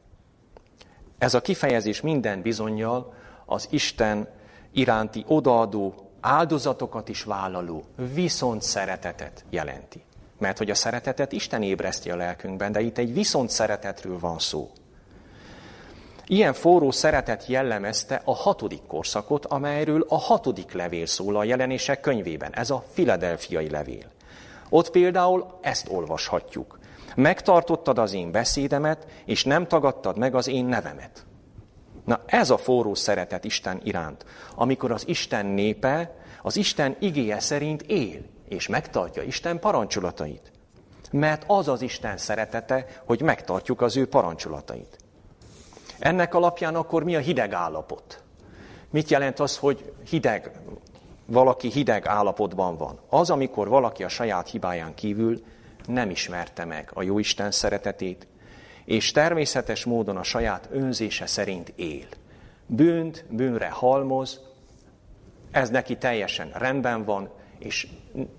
Ez 1.18 1.34
a 1.34 1.40
kifejezés 1.40 2.00
minden 2.00 2.42
bizonyal 2.42 3.14
az 3.46 3.68
Isten 3.70 4.28
iránti 4.72 5.24
odaadó, 5.28 6.10
áldozatokat 6.20 7.08
is 7.08 7.22
vállaló, 7.22 7.84
viszont 7.96 8.62
szeretetet 8.62 9.44
jelenti. 9.50 10.04
Mert 10.38 10.58
hogy 10.58 10.70
a 10.70 10.74
szeretetet 10.74 11.32
Isten 11.32 11.62
ébreszti 11.62 12.10
a 12.10 12.16
lelkünkben, 12.16 12.72
de 12.72 12.80
itt 12.80 12.98
egy 12.98 13.14
viszont 13.14 13.50
szeretetről 13.50 14.18
van 14.18 14.38
szó. 14.38 14.70
Ilyen 16.26 16.52
forró 16.52 16.90
szeretet 16.90 17.46
jellemezte 17.46 18.22
a 18.24 18.34
hatodik 18.34 18.86
korszakot, 18.86 19.46
amelyről 19.46 20.06
a 20.08 20.18
hatodik 20.18 20.72
levél 20.72 21.06
szól 21.06 21.36
a 21.36 21.44
jelenések 21.44 22.00
könyvében. 22.00 22.54
Ez 22.54 22.70
a 22.70 22.84
filadelfiai 22.92 23.70
levél. 23.70 24.12
Ott 24.68 24.90
például 24.90 25.58
ezt 25.60 25.88
olvashatjuk. 25.90 26.78
Megtartottad 27.16 27.98
az 27.98 28.12
én 28.12 28.30
beszédemet, 28.30 29.06
és 29.24 29.44
nem 29.44 29.66
tagadtad 29.66 30.18
meg 30.18 30.34
az 30.34 30.48
én 30.48 30.64
nevemet. 30.64 31.26
Na 32.04 32.20
ez 32.26 32.50
a 32.50 32.56
forró 32.56 32.94
szeretet 32.94 33.44
Isten 33.44 33.80
iránt, 33.82 34.24
amikor 34.54 34.90
az 34.92 35.08
Isten 35.08 35.46
népe 35.46 36.16
az 36.42 36.56
Isten 36.56 36.96
igéje 36.98 37.40
szerint 37.40 37.82
él, 37.82 38.20
és 38.48 38.66
megtartja 38.66 39.22
Isten 39.22 39.58
parancsolatait. 39.58 40.52
Mert 41.10 41.44
az 41.46 41.68
az 41.68 41.82
Isten 41.82 42.16
szeretete, 42.16 42.86
hogy 43.04 43.22
megtartjuk 43.22 43.80
az 43.80 43.96
ő 43.96 44.08
parancsolatait. 44.08 44.98
Ennek 45.98 46.34
alapján 46.34 46.74
akkor 46.74 47.04
mi 47.04 47.16
a 47.16 47.20
hideg 47.20 47.52
állapot? 47.52 48.22
Mit 48.90 49.10
jelent 49.10 49.40
az, 49.40 49.56
hogy 49.58 49.92
hideg, 50.08 50.50
valaki 51.26 51.70
hideg 51.70 52.06
állapotban 52.06 52.76
van? 52.76 53.00
Az, 53.08 53.30
amikor 53.30 53.68
valaki 53.68 54.04
a 54.04 54.08
saját 54.08 54.48
hibáján 54.48 54.94
kívül 54.94 55.42
nem 55.86 56.10
ismerte 56.10 56.64
meg 56.64 56.90
a 56.94 57.02
Jóisten 57.02 57.50
szeretetét, 57.50 58.26
és 58.84 59.10
természetes 59.10 59.84
módon 59.84 60.16
a 60.16 60.22
saját 60.22 60.68
önzése 60.70 61.26
szerint 61.26 61.72
él. 61.76 62.06
Bűnt, 62.66 63.24
bűnre 63.30 63.68
halmoz, 63.70 64.40
ez 65.50 65.70
neki 65.70 65.96
teljesen 65.96 66.50
rendben 66.54 67.04
van, 67.04 67.30
és 67.58 67.88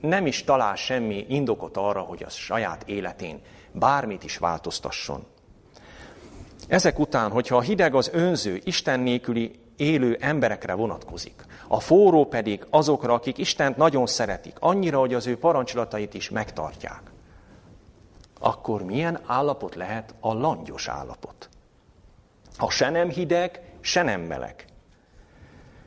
nem 0.01 0.25
is 0.25 0.43
talál 0.43 0.75
semmi 0.75 1.25
indokot 1.29 1.77
arra, 1.77 2.01
hogy 2.01 2.23
a 2.23 2.29
saját 2.29 2.83
életén 2.85 3.41
bármit 3.71 4.23
is 4.23 4.37
változtasson. 4.37 5.25
Ezek 6.67 6.99
után, 6.99 7.31
hogyha 7.31 7.55
a 7.55 7.61
hideg 7.61 7.95
az 7.95 8.09
önző, 8.13 8.61
Isten 8.63 8.99
nélküli 8.99 9.59
élő 9.75 10.17
emberekre 10.21 10.73
vonatkozik, 10.73 11.45
a 11.67 11.79
forró 11.79 12.25
pedig 12.25 12.65
azokra, 12.69 13.13
akik 13.13 13.37
Istent 13.37 13.77
nagyon 13.77 14.05
szeretik, 14.05 14.55
annyira, 14.59 14.99
hogy 14.99 15.13
az 15.13 15.27
ő 15.27 15.37
parancsolatait 15.37 16.13
is 16.13 16.29
megtartják, 16.29 17.01
akkor 18.39 18.83
milyen 18.83 19.19
állapot 19.25 19.75
lehet 19.75 20.15
a 20.19 20.33
langyos 20.33 20.87
állapot? 20.87 21.49
Ha 22.57 22.69
se 22.69 22.89
nem 22.89 23.09
hideg, 23.09 23.61
se 23.81 24.01
nem 24.01 24.21
meleg. 24.21 24.65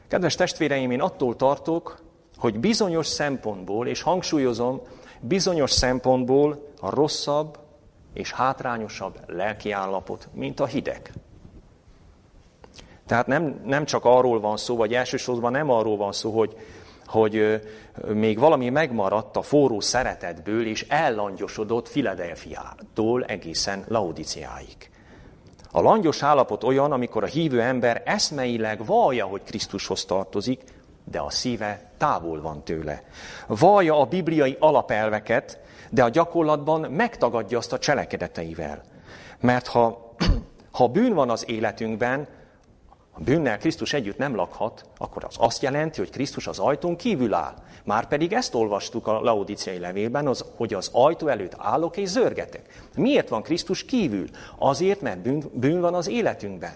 Kedves 0.09 0.35
testvéreim, 0.35 0.90
én 0.90 1.00
attól 1.00 1.37
tartok, 1.37 2.02
hogy 2.38 2.59
bizonyos 2.61 3.07
szempontból, 3.07 3.87
és 3.87 4.02
hangsúlyozom, 4.02 4.80
bizonyos 5.21 5.71
szempontból 5.71 6.73
a 6.80 6.90
rosszabb 6.90 7.59
és 8.12 8.33
hátrányosabb 8.33 9.20
lelki 9.27 9.70
állapot, 9.70 10.29
mint 10.33 10.61
a 10.61 10.66
hideg. 10.66 11.12
Tehát 13.07 13.27
nem, 13.27 13.61
nem 13.64 13.85
csak 13.85 14.05
arról 14.05 14.40
van 14.40 14.57
szó, 14.57 14.77
vagy 14.77 14.94
elsősorban 14.94 15.53
nem 15.53 15.70
arról 15.70 15.96
van 15.96 16.12
szó, 16.12 16.31
hogy, 16.31 16.57
hogy 17.07 17.61
még 18.12 18.38
valami 18.38 18.68
megmaradt 18.68 19.37
a 19.37 19.42
forró 19.42 19.81
szeretetből, 19.81 20.66
és 20.66 20.87
ellangyosodott 20.88 21.88
Filadelfiától 21.88 23.24
egészen 23.24 23.85
Laodiciáig. 23.88 24.90
A 25.72 25.81
langyos 25.81 26.22
állapot 26.22 26.64
olyan, 26.64 26.92
amikor 26.92 27.22
a 27.22 27.27
hívő 27.27 27.61
ember 27.61 28.03
eszmeileg 28.05 28.85
vallja, 28.85 29.27
hogy 29.27 29.42
Krisztushoz 29.42 30.05
tartozik, 30.05 30.62
de 31.05 31.18
a 31.18 31.31
szíve 31.31 31.88
távol 31.98 32.40
van 32.40 32.64
tőle. 32.64 33.02
Vallja 33.46 34.00
a 34.00 34.04
bibliai 34.04 34.56
alapelveket, 34.61 35.58
de 35.90 36.04
a 36.04 36.08
gyakorlatban 36.08 36.80
megtagadja 36.80 37.58
azt 37.58 37.72
a 37.72 37.78
cselekedeteivel. 37.78 38.82
Mert 39.40 39.66
ha, 39.66 40.14
ha 40.78 40.88
bűn 40.88 41.14
van 41.14 41.30
az 41.30 41.44
életünkben, 41.48 42.28
a 43.18 43.20
bűnnel 43.20 43.58
Krisztus 43.58 43.92
együtt 43.92 44.18
nem 44.18 44.34
lakhat, 44.34 44.84
akkor 44.96 45.24
az 45.24 45.34
azt 45.38 45.62
jelenti, 45.62 45.98
hogy 45.98 46.11
Krisztus 46.11 46.46
az 46.46 46.58
ajtón 46.58 46.96
kívül 46.96 47.34
áll. 47.34 47.54
Márpedig 47.84 48.32
ezt 48.32 48.54
olvastuk 48.54 49.06
a 49.06 49.20
laudiciai 49.20 49.78
levélben, 49.78 50.26
az, 50.26 50.44
hogy 50.56 50.74
az 50.74 50.90
ajtó 50.92 51.26
előtt 51.26 51.54
állok 51.58 51.96
és 51.96 52.08
zörgetek. 52.08 52.88
Miért 52.96 53.28
van 53.28 53.42
Krisztus 53.42 53.84
kívül? 53.84 54.26
Azért, 54.58 55.00
mert 55.00 55.18
bűn, 55.18 55.42
bűn 55.52 55.80
van 55.80 55.94
az 55.94 56.08
életünkben. 56.08 56.72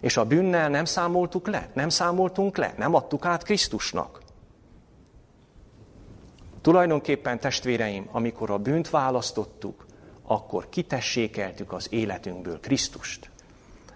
És 0.00 0.16
a 0.16 0.24
bűnnel 0.24 0.68
nem 0.68 0.84
számoltuk 0.84 1.46
le, 1.46 1.68
nem 1.72 1.88
számoltunk 1.88 2.56
le, 2.56 2.74
nem 2.76 2.94
adtuk 2.94 3.24
át 3.24 3.42
Krisztusnak. 3.42 4.19
Tulajdonképpen 6.60 7.40
testvéreim, 7.40 8.08
amikor 8.12 8.50
a 8.50 8.58
bűnt 8.58 8.90
választottuk, 8.90 9.86
akkor 10.22 10.68
kitessékeltük 10.68 11.72
az 11.72 11.86
életünkből 11.90 12.60
Krisztust. 12.60 13.30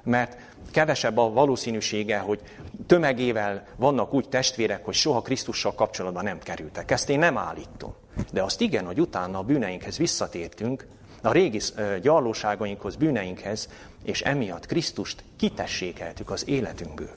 Mert 0.02 0.36
kevesebb 0.70 1.16
a 1.16 1.32
valószínűsége, 1.32 2.18
hogy 2.18 2.40
tömegével 2.86 3.66
vannak 3.76 4.14
úgy 4.14 4.28
testvérek, 4.28 4.84
hogy 4.84 4.94
soha 4.94 5.22
Krisztussal 5.22 5.74
kapcsolatban 5.74 6.24
nem 6.24 6.38
kerültek. 6.38 6.90
Ezt 6.90 7.08
én 7.08 7.18
nem 7.18 7.38
állítom. 7.38 7.94
De 8.32 8.42
azt 8.42 8.60
igen, 8.60 8.86
hogy 8.86 9.00
utána 9.00 9.38
a 9.38 9.42
bűneinkhez 9.42 9.98
visszatértünk, 9.98 10.86
a 11.22 11.32
régi 11.32 11.60
gyarlóságainkhoz, 12.02 12.96
bűneinkhez, 12.96 13.68
és 14.02 14.22
emiatt 14.22 14.66
Krisztust 14.66 15.24
kitessékeltük 15.36 16.30
az 16.30 16.48
életünkből. 16.48 17.14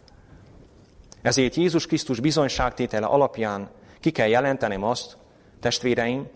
Ezért 1.21 1.55
Jézus 1.55 1.85
Krisztus 1.85 2.19
bizonyságtétele 2.19 3.05
alapján 3.05 3.69
ki 3.99 4.11
kell 4.11 4.27
jelentenem 4.27 4.83
azt, 4.83 5.17
testvéreim, 5.59 6.27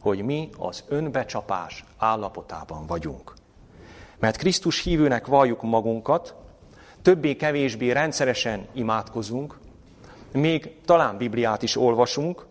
hogy 0.00 0.22
mi 0.22 0.48
az 0.58 0.84
önbecsapás 0.88 1.84
állapotában 1.96 2.86
vagyunk. 2.86 3.34
Mert 4.18 4.36
Krisztus 4.36 4.82
hívőnek 4.82 5.26
valljuk 5.26 5.62
magunkat, 5.62 6.34
többé-kevésbé 7.02 7.90
rendszeresen 7.90 8.66
imádkozunk, 8.72 9.58
még 10.32 10.74
talán 10.84 11.16
Bibliát 11.16 11.62
is 11.62 11.76
olvasunk, 11.76 12.46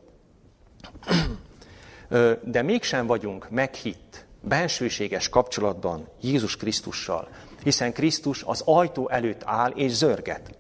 de 2.43 2.61
mégsem 2.61 3.07
vagyunk 3.07 3.49
meghitt, 3.49 4.25
bensőséges 4.41 5.29
kapcsolatban 5.29 6.07
Jézus 6.21 6.57
Krisztussal, 6.57 7.27
hiszen 7.63 7.93
Krisztus 7.93 8.43
az 8.43 8.61
ajtó 8.65 9.09
előtt 9.09 9.41
áll 9.45 9.71
és 9.71 9.91
zörget. 9.91 10.57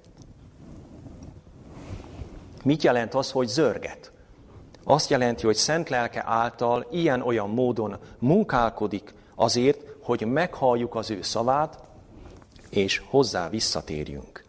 Mit 2.63 2.83
jelent 2.83 3.13
az, 3.13 3.31
hogy 3.31 3.47
zörget? 3.47 4.11
Azt 4.89 5.09
jelenti, 5.09 5.45
hogy 5.45 5.55
szent 5.55 5.89
lelke 5.89 6.23
által 6.25 6.87
ilyen-olyan 6.91 7.49
módon 7.49 7.97
munkálkodik 8.19 9.13
azért, 9.35 9.79
hogy 10.01 10.25
meghalljuk 10.25 10.95
az 10.95 11.09
ő 11.09 11.21
szavát, 11.21 11.79
és 12.69 13.01
hozzá 13.09 13.49
visszatérjünk. 13.49 14.43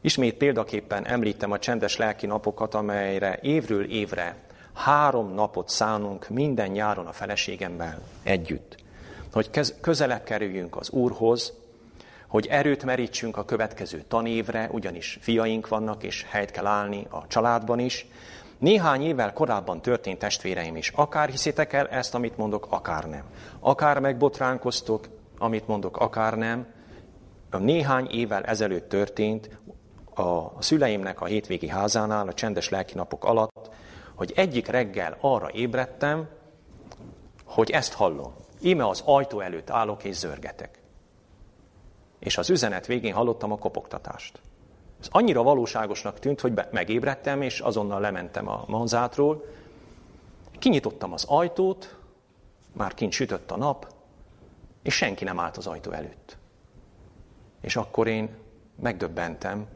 Ismét 0.00 0.34
példaképpen 0.34 1.06
említem 1.06 1.50
a 1.50 1.58
csendes 1.58 1.96
lelki 1.96 2.26
napokat, 2.26 2.74
amelyre 2.74 3.38
évről 3.42 3.90
évre 3.90 4.36
három 4.74 5.34
napot 5.34 5.68
szánunk 5.68 6.28
minden 6.28 6.70
nyáron 6.70 7.06
a 7.06 7.12
feleségemmel 7.12 8.00
együtt. 8.22 8.76
Hogy 9.32 9.50
közelebb 9.80 10.24
kerüljünk 10.24 10.76
az 10.76 10.90
Úrhoz, 10.90 11.52
hogy 12.26 12.46
erőt 12.46 12.84
merítsünk 12.84 13.36
a 13.36 13.44
következő 13.44 14.04
tanévre, 14.08 14.68
ugyanis 14.70 15.18
fiaink 15.20 15.68
vannak, 15.68 16.02
és 16.02 16.26
helyt 16.28 16.50
kell 16.50 16.66
állni 16.66 17.06
a 17.10 17.26
családban 17.26 17.78
is. 17.78 18.06
Néhány 18.62 19.02
évvel 19.02 19.32
korábban 19.32 19.82
történt 19.82 20.18
testvéreim 20.18 20.76
is. 20.76 20.88
Akár 20.88 21.28
hiszitek 21.28 21.72
el 21.72 21.88
ezt, 21.88 22.14
amit 22.14 22.36
mondok, 22.36 22.66
akár 22.70 23.04
nem. 23.04 23.24
Akár 23.60 23.98
megbotránkoztok, 23.98 25.08
amit 25.38 25.66
mondok, 25.66 25.96
akár 25.96 26.36
nem. 26.36 26.66
Néhány 27.50 28.06
évvel 28.10 28.44
ezelőtt 28.44 28.88
történt 28.88 29.58
a 30.14 30.62
szüleimnek 30.62 31.20
a 31.20 31.24
hétvégi 31.24 31.68
házánál, 31.68 32.28
a 32.28 32.32
csendes 32.32 32.68
lelki 32.68 32.94
napok 32.94 33.24
alatt, 33.24 33.70
hogy 34.14 34.32
egyik 34.36 34.66
reggel 34.66 35.16
arra 35.20 35.50
ébredtem, 35.52 36.28
hogy 37.44 37.70
ezt 37.70 37.92
hallom. 37.92 38.34
Íme 38.60 38.88
az 38.88 39.02
ajtó 39.04 39.40
előtt 39.40 39.70
állok 39.70 40.04
és 40.04 40.16
zörgetek. 40.16 40.78
És 42.18 42.38
az 42.38 42.50
üzenet 42.50 42.86
végén 42.86 43.14
hallottam 43.14 43.52
a 43.52 43.58
kopogtatást. 43.58 44.40
Ez 45.02 45.08
annyira 45.10 45.42
valóságosnak 45.42 46.18
tűnt, 46.18 46.40
hogy 46.40 46.52
megébredtem, 46.70 47.42
és 47.42 47.60
azonnal 47.60 48.00
lementem 48.00 48.48
a 48.48 48.64
manzátról. 48.66 49.44
Kinyitottam 50.58 51.12
az 51.12 51.24
ajtót, 51.28 51.96
már 52.72 52.94
kint 52.94 53.12
sütött 53.12 53.50
a 53.50 53.56
nap, 53.56 53.94
és 54.82 54.94
senki 54.94 55.24
nem 55.24 55.40
állt 55.40 55.56
az 55.56 55.66
ajtó 55.66 55.90
előtt. 55.90 56.36
És 57.60 57.76
akkor 57.76 58.06
én 58.06 58.30
megdöbbentem, 58.80 59.66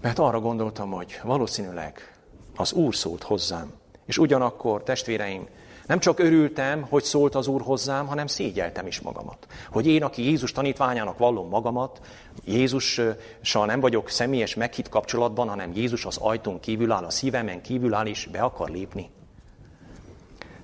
mert 0.00 0.18
arra 0.18 0.40
gondoltam, 0.40 0.90
hogy 0.90 1.20
valószínűleg 1.22 2.18
az 2.56 2.72
Úr 2.72 2.94
szólt 2.94 3.22
hozzám. 3.22 3.72
És 4.04 4.18
ugyanakkor, 4.18 4.82
testvéreim, 4.82 5.48
nem 5.90 5.98
csak 5.98 6.18
örültem, 6.18 6.82
hogy 6.88 7.02
szólt 7.02 7.34
az 7.34 7.46
Úr 7.46 7.62
hozzám, 7.62 8.06
hanem 8.06 8.26
szégyeltem 8.26 8.86
is 8.86 9.00
magamat. 9.00 9.46
Hogy 9.70 9.86
én, 9.86 10.02
aki 10.02 10.22
Jézus 10.22 10.52
tanítványának 10.52 11.18
vallom 11.18 11.48
magamat, 11.48 12.00
Jézussal 12.44 13.66
nem 13.66 13.80
vagyok 13.80 14.08
személyes 14.08 14.54
meghitt 14.54 14.88
kapcsolatban, 14.88 15.48
hanem 15.48 15.72
Jézus 15.74 16.04
az 16.04 16.16
ajtón 16.16 16.60
kívül 16.60 16.92
áll, 16.92 17.04
a 17.04 17.10
szívemen 17.10 17.62
kívül 17.62 17.94
áll, 17.94 18.06
és 18.06 18.28
be 18.32 18.40
akar 18.40 18.70
lépni. 18.70 19.10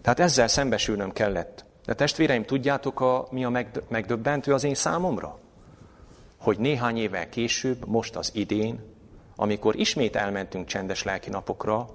Tehát 0.02 0.20
ezzel 0.20 0.48
szembesülnöm 0.48 1.12
kellett. 1.12 1.64
De 1.84 1.94
testvéreim, 1.94 2.44
tudjátok, 2.44 3.00
a, 3.00 3.26
mi 3.30 3.44
a 3.44 3.64
megdöbbentő 3.88 4.52
az 4.52 4.64
én 4.64 4.74
számomra? 4.74 5.38
Hogy 6.36 6.58
néhány 6.58 6.96
évvel 6.96 7.28
később, 7.28 7.86
most 7.86 8.16
az 8.16 8.30
idén, 8.34 8.80
amikor 9.36 9.76
ismét 9.76 10.16
elmentünk 10.16 10.66
csendes 10.66 11.02
lelki 11.02 11.30
napokra, 11.30 11.88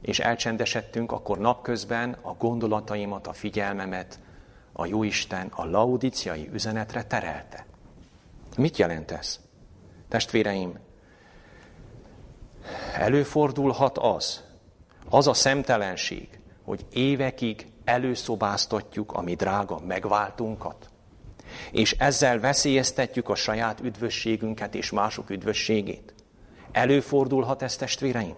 és 0.00 0.18
elcsendesedtünk, 0.18 1.12
akkor 1.12 1.38
napközben 1.38 2.16
a 2.22 2.32
gondolataimat, 2.32 3.26
a 3.26 3.32
figyelmemet 3.32 4.18
a 4.72 4.86
Jóisten 4.86 5.46
a 5.50 5.64
laudiciai 5.64 6.48
üzenetre 6.52 7.04
terelte. 7.04 7.66
Mit 8.56 8.76
jelent 8.76 9.10
ez? 9.10 9.40
Testvéreim, 10.08 10.78
előfordulhat 12.94 13.98
az, 13.98 14.44
az 15.08 15.26
a 15.26 15.34
szemtelenség, 15.34 16.40
hogy 16.64 16.86
évekig 16.90 17.66
előszobáztatjuk 17.84 19.12
a 19.12 19.22
mi 19.22 19.34
drága 19.34 19.80
megváltunkat, 19.86 20.88
és 21.70 21.92
ezzel 21.92 22.40
veszélyeztetjük 22.40 23.28
a 23.28 23.34
saját 23.34 23.80
üdvösségünket 23.80 24.74
és 24.74 24.90
mások 24.90 25.30
üdvösségét. 25.30 26.14
Előfordulhat 26.72 27.62
ez, 27.62 27.76
testvéreim? 27.76 28.34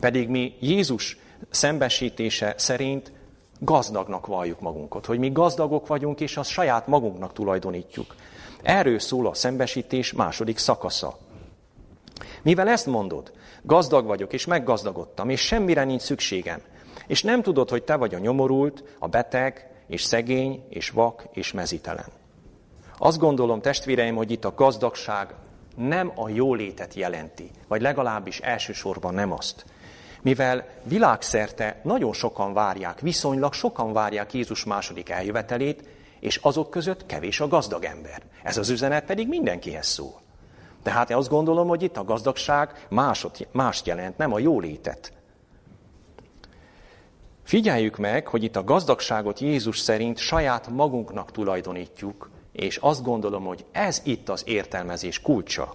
Pedig 0.00 0.28
mi 0.28 0.56
Jézus 0.60 1.18
szembesítése 1.50 2.54
szerint 2.56 3.12
gazdagnak 3.58 4.26
valljuk 4.26 4.60
magunkat, 4.60 5.06
hogy 5.06 5.18
mi 5.18 5.30
gazdagok 5.30 5.86
vagyunk, 5.86 6.20
és 6.20 6.36
azt 6.36 6.50
saját 6.50 6.86
magunknak 6.86 7.32
tulajdonítjuk. 7.32 8.14
Erről 8.62 8.98
szól 8.98 9.26
a 9.26 9.34
szembesítés 9.34 10.12
második 10.12 10.58
szakasza. 10.58 11.18
Mivel 12.42 12.68
ezt 12.68 12.86
mondod, 12.86 13.32
gazdag 13.62 14.06
vagyok, 14.06 14.32
és 14.32 14.46
meggazdagodtam, 14.46 15.28
és 15.28 15.40
semmire 15.40 15.84
nincs 15.84 16.02
szükségem, 16.02 16.60
és 17.06 17.22
nem 17.22 17.42
tudod, 17.42 17.70
hogy 17.70 17.82
te 17.82 17.96
vagy 17.96 18.14
a 18.14 18.18
nyomorult, 18.18 18.84
a 18.98 19.08
beteg, 19.08 19.70
és 19.86 20.02
szegény, 20.02 20.64
és 20.68 20.90
vak, 20.90 21.26
és 21.32 21.52
mezitelen. 21.52 22.08
Azt 22.98 23.18
gondolom, 23.18 23.60
testvéreim, 23.60 24.16
hogy 24.16 24.30
itt 24.30 24.44
a 24.44 24.54
gazdagság 24.54 25.34
nem 25.76 26.12
a 26.14 26.28
jólétet 26.28 26.94
jelenti, 26.94 27.50
vagy 27.68 27.80
legalábbis 27.80 28.40
elsősorban 28.40 29.14
nem 29.14 29.32
azt. 29.32 29.64
Mivel 30.26 30.66
világszerte 30.82 31.80
nagyon 31.82 32.12
sokan 32.12 32.52
várják, 32.52 33.00
viszonylag 33.00 33.52
sokan 33.52 33.92
várják 33.92 34.34
Jézus 34.34 34.64
második 34.64 35.08
eljövetelét, 35.08 35.82
és 36.20 36.36
azok 36.36 36.70
között 36.70 37.06
kevés 37.06 37.40
a 37.40 37.48
gazdag 37.48 37.84
ember. 37.84 38.22
Ez 38.42 38.56
az 38.56 38.68
üzenet 38.68 39.04
pedig 39.04 39.28
mindenkihez 39.28 39.86
szól. 39.86 40.20
Tehát 40.82 41.10
én 41.10 41.16
azt 41.16 41.28
gondolom, 41.28 41.68
hogy 41.68 41.82
itt 41.82 41.96
a 41.96 42.04
gazdagság 42.04 42.86
másot, 42.88 43.48
mást 43.52 43.86
jelent, 43.86 44.16
nem 44.16 44.32
a 44.32 44.38
jólétet. 44.38 45.12
Figyeljük 47.42 47.96
meg, 47.96 48.26
hogy 48.26 48.42
itt 48.42 48.56
a 48.56 48.64
gazdagságot 48.64 49.40
Jézus 49.40 49.78
szerint 49.78 50.18
saját 50.18 50.68
magunknak 50.68 51.30
tulajdonítjuk, 51.30 52.30
és 52.52 52.76
azt 52.76 53.02
gondolom, 53.02 53.44
hogy 53.44 53.64
ez 53.72 54.00
itt 54.04 54.28
az 54.28 54.42
értelmezés 54.46 55.20
kulcsa. 55.20 55.74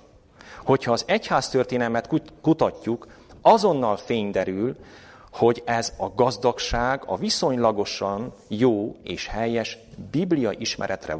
Hogyha 0.63 0.91
az 0.91 1.03
egyház 1.07 1.49
történelmet 1.49 2.09
kutatjuk, 2.41 3.07
azonnal 3.41 3.97
fény 3.97 4.31
derül, 4.31 4.75
hogy 5.31 5.61
ez 5.65 5.93
a 5.97 6.09
gazdagság 6.15 7.03
a 7.05 7.17
viszonylagosan 7.17 8.33
jó 8.47 8.95
és 9.03 9.27
helyes 9.27 9.77
biblia 10.11 10.51
ismeretre 10.51 11.17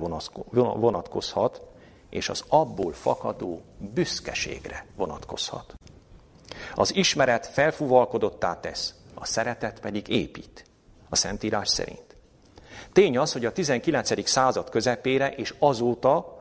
vonatkozhat, 0.54 1.62
és 2.10 2.30
az 2.30 2.44
abból 2.48 2.94
fakadó 2.94 3.62
büszkeségre 3.78 4.86
vonatkozhat. 4.96 5.74
Az 6.76 6.96
ismeret 6.96 7.48
felfúvalkodottá 7.48 8.60
tesz, 8.60 8.94
a 9.14 9.26
szeretet 9.26 9.80
pedig 9.80 10.08
épít, 10.08 10.66
a 11.10 11.16
Szentírás 11.16 11.70
szerint. 11.70 12.16
Tény 12.92 13.18
az, 13.18 13.34
hogy 13.34 13.46
a 13.46 13.52
19. 13.52 14.30
század 14.30 14.70
közepére 14.70 15.32
és 15.32 15.54
azóta 15.60 16.40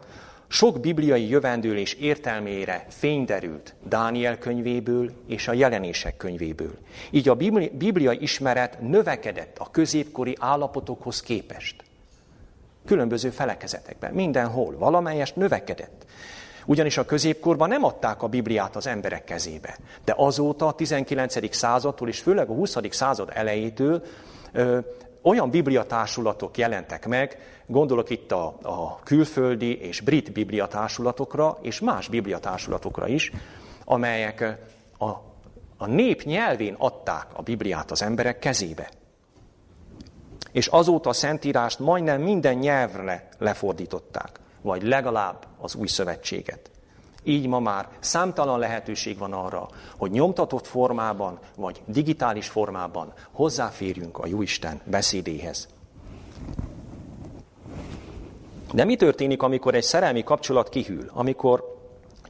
sok 0.52 0.80
bibliai 0.80 1.28
jövendőlés 1.28 1.94
értelmére 1.94 2.86
fényderült 2.88 3.74
Dániel 3.88 4.38
könyvéből 4.38 5.10
és 5.26 5.48
a 5.48 5.52
jelenések 5.52 6.16
könyvéből. 6.16 6.78
Így 7.10 7.28
a 7.28 7.34
biblia 7.72 8.12
ismeret 8.12 8.80
növekedett 8.80 9.58
a 9.58 9.70
középkori 9.70 10.36
állapotokhoz 10.40 11.20
képest. 11.20 11.84
Különböző 12.86 13.30
felekezetekben, 13.30 14.12
mindenhol, 14.12 14.78
valamelyest 14.78 15.36
növekedett. 15.36 16.06
Ugyanis 16.66 16.98
a 16.98 17.04
középkorban 17.04 17.68
nem 17.68 17.84
adták 17.84 18.22
a 18.22 18.28
Bibliát 18.28 18.76
az 18.76 18.86
emberek 18.86 19.24
kezébe. 19.24 19.76
De 20.04 20.14
azóta, 20.16 20.66
a 20.66 20.72
19. 20.72 21.54
századtól 21.54 22.08
és 22.08 22.20
főleg 22.20 22.48
a 22.48 22.54
20. 22.54 22.76
század 22.90 23.30
elejétől 23.34 24.02
olyan 25.22 25.50
bibliatársulatok 25.50 26.58
jelentek 26.58 27.06
meg, 27.06 27.38
gondolok 27.66 28.10
itt 28.10 28.32
a, 28.32 28.58
a 28.62 28.98
külföldi 29.02 29.78
és 29.78 30.00
brit 30.00 30.32
bibliatársulatokra, 30.32 31.58
és 31.60 31.80
más 31.80 32.08
bibliatársulatokra 32.08 33.06
is, 33.06 33.32
amelyek 33.84 34.58
a, 34.98 35.08
a 35.76 35.86
nép 35.86 36.22
nyelvén 36.22 36.74
adták 36.78 37.26
a 37.32 37.42
Bibliát 37.42 37.90
az 37.90 38.02
emberek 38.02 38.38
kezébe. 38.38 38.90
És 40.52 40.66
azóta 40.66 41.08
a 41.08 41.12
Szentírást 41.12 41.78
majdnem 41.78 42.20
minden 42.20 42.54
nyelvre 42.54 43.28
lefordították, 43.38 44.40
vagy 44.60 44.82
legalább 44.82 45.46
az 45.58 45.74
új 45.74 45.86
szövetséget. 45.86 46.70
Így 47.24 47.46
ma 47.46 47.58
már 47.58 47.88
számtalan 47.98 48.58
lehetőség 48.58 49.18
van 49.18 49.32
arra, 49.32 49.68
hogy 49.96 50.10
nyomtatott 50.10 50.66
formában 50.66 51.38
vagy 51.56 51.82
digitális 51.86 52.48
formában 52.48 53.12
hozzáférjünk 53.32 54.18
a 54.18 54.26
Jóisten 54.26 54.80
beszédéhez. 54.84 55.68
De 58.72 58.84
mi 58.84 58.96
történik, 58.96 59.42
amikor 59.42 59.74
egy 59.74 59.82
szerelmi 59.82 60.22
kapcsolat 60.22 60.68
kihűl, 60.68 61.10
amikor 61.12 61.78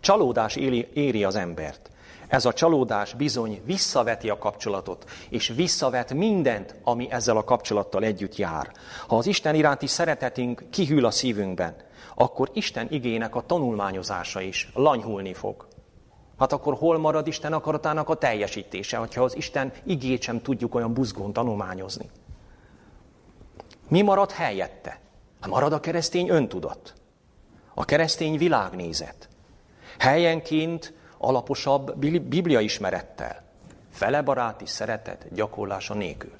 csalódás 0.01 0.57
éli, 0.57 0.89
éri 0.93 1.25
az 1.25 1.37
embert? 1.37 1.91
Ez 2.29 2.45
a 2.45 2.53
csalódás 2.53 3.15
bizony 3.15 3.61
visszaveti 3.65 4.31
a 4.31 4.39
kapcsolatot, 4.39 5.05
és 5.29 5.53
visszavet 5.57 6.15
mindent, 6.15 6.75
ami 6.85 7.11
ezzel 7.11 7.37
a 7.37 7.45
kapcsolattal 7.45 8.05
együtt 8.05 8.37
jár. 8.37 8.73
Ha 9.07 9.17
az 9.17 9.27
Isten 9.27 9.55
iránti 9.55 9.87
szeretetünk 9.87 10.65
kihűl 10.71 11.05
a 11.05 11.11
szívünkben, 11.11 11.77
akkor 12.21 12.51
Isten 12.53 12.87
igének 12.91 13.35
a 13.35 13.47
tanulmányozása 13.47 14.41
is 14.41 14.71
lanyhulni 14.75 15.33
fog. 15.33 15.67
Hát 16.39 16.53
akkor 16.53 16.75
hol 16.75 16.99
marad 16.99 17.27
Isten 17.27 17.53
akaratának 17.53 18.09
a 18.09 18.15
teljesítése, 18.15 18.97
hogyha 18.97 19.23
az 19.23 19.37
Isten 19.37 19.73
igét 19.85 20.23
sem 20.23 20.43
tudjuk 20.43 20.75
olyan 20.75 20.95
buzgón 20.95 21.33
tanulmányozni? 21.33 22.11
Mi 23.89 24.03
marad 24.03 24.31
helyette? 24.31 25.01
Marad 25.49 25.73
a 25.73 25.81
keresztény 25.81 26.29
öntudat, 26.29 26.95
a 27.75 27.85
keresztény 27.85 28.39
világnézet. 28.39 29.29
Helyenként 29.99 30.95
alaposabb 31.19 31.97
bibliaismerettel, 32.29 33.43
felebaráti 33.91 34.67
szeretet 34.67 35.35
gyakorlása 35.35 35.95
nélkül. 35.95 36.40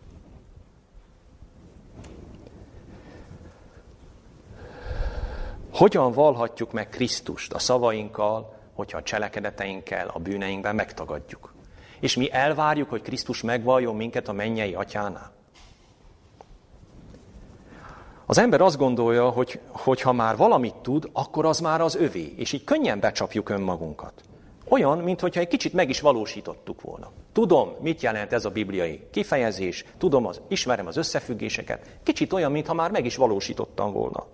Hogyan 5.73 6.13
valhatjuk 6.13 6.73
meg 6.73 6.89
Krisztust 6.89 7.53
a 7.53 7.59
szavainkkal, 7.59 8.59
hogyha 8.75 8.99
a 8.99 9.03
cselekedeteinkkel, 9.03 10.09
a 10.09 10.19
bűneinkben 10.19 10.75
megtagadjuk? 10.75 11.55
És 12.01 12.17
mi 12.17 12.33
elvárjuk, 12.33 12.91
hogy 12.91 13.03
Krisztus 13.03 13.43
megvalljon 13.43 13.97
minket 13.97 14.29
a 14.29 14.33
mennyei 14.33 14.75
atyánál? 14.75 15.33
Az 18.27 18.39
ember 18.39 18.61
azt 18.61 18.77
gondolja, 18.77 19.29
hogy, 19.73 20.01
ha 20.03 20.13
már 20.13 20.37
valamit 20.37 20.75
tud, 20.75 21.09
akkor 21.13 21.47
az 21.47 21.61
már 21.61 21.81
az 21.81 21.95
övé, 21.95 22.35
és 22.37 22.53
így 22.53 22.65
könnyen 22.65 23.01
becsapjuk 23.01 23.49
önmagunkat. 23.49 24.13
Olyan, 24.69 24.99
mintha 24.99 25.29
egy 25.33 25.49
kicsit 25.49 25.73
meg 25.73 25.89
is 25.89 26.01
valósítottuk 26.01 26.81
volna. 26.81 27.11
Tudom, 27.33 27.71
mit 27.81 28.03
jelent 28.03 28.33
ez 28.33 28.45
a 28.45 28.51
bibliai 28.51 29.07
kifejezés, 29.11 29.85
tudom, 29.99 30.27
az, 30.27 30.41
ismerem 30.49 30.87
az 30.87 30.97
összefüggéseket. 30.97 31.99
Kicsit 32.03 32.33
olyan, 32.33 32.53
mintha 32.53 32.75
már 32.75 32.91
meg 32.91 33.05
is 33.05 33.17
valósítottam 33.17 33.93
volna. 33.93 34.27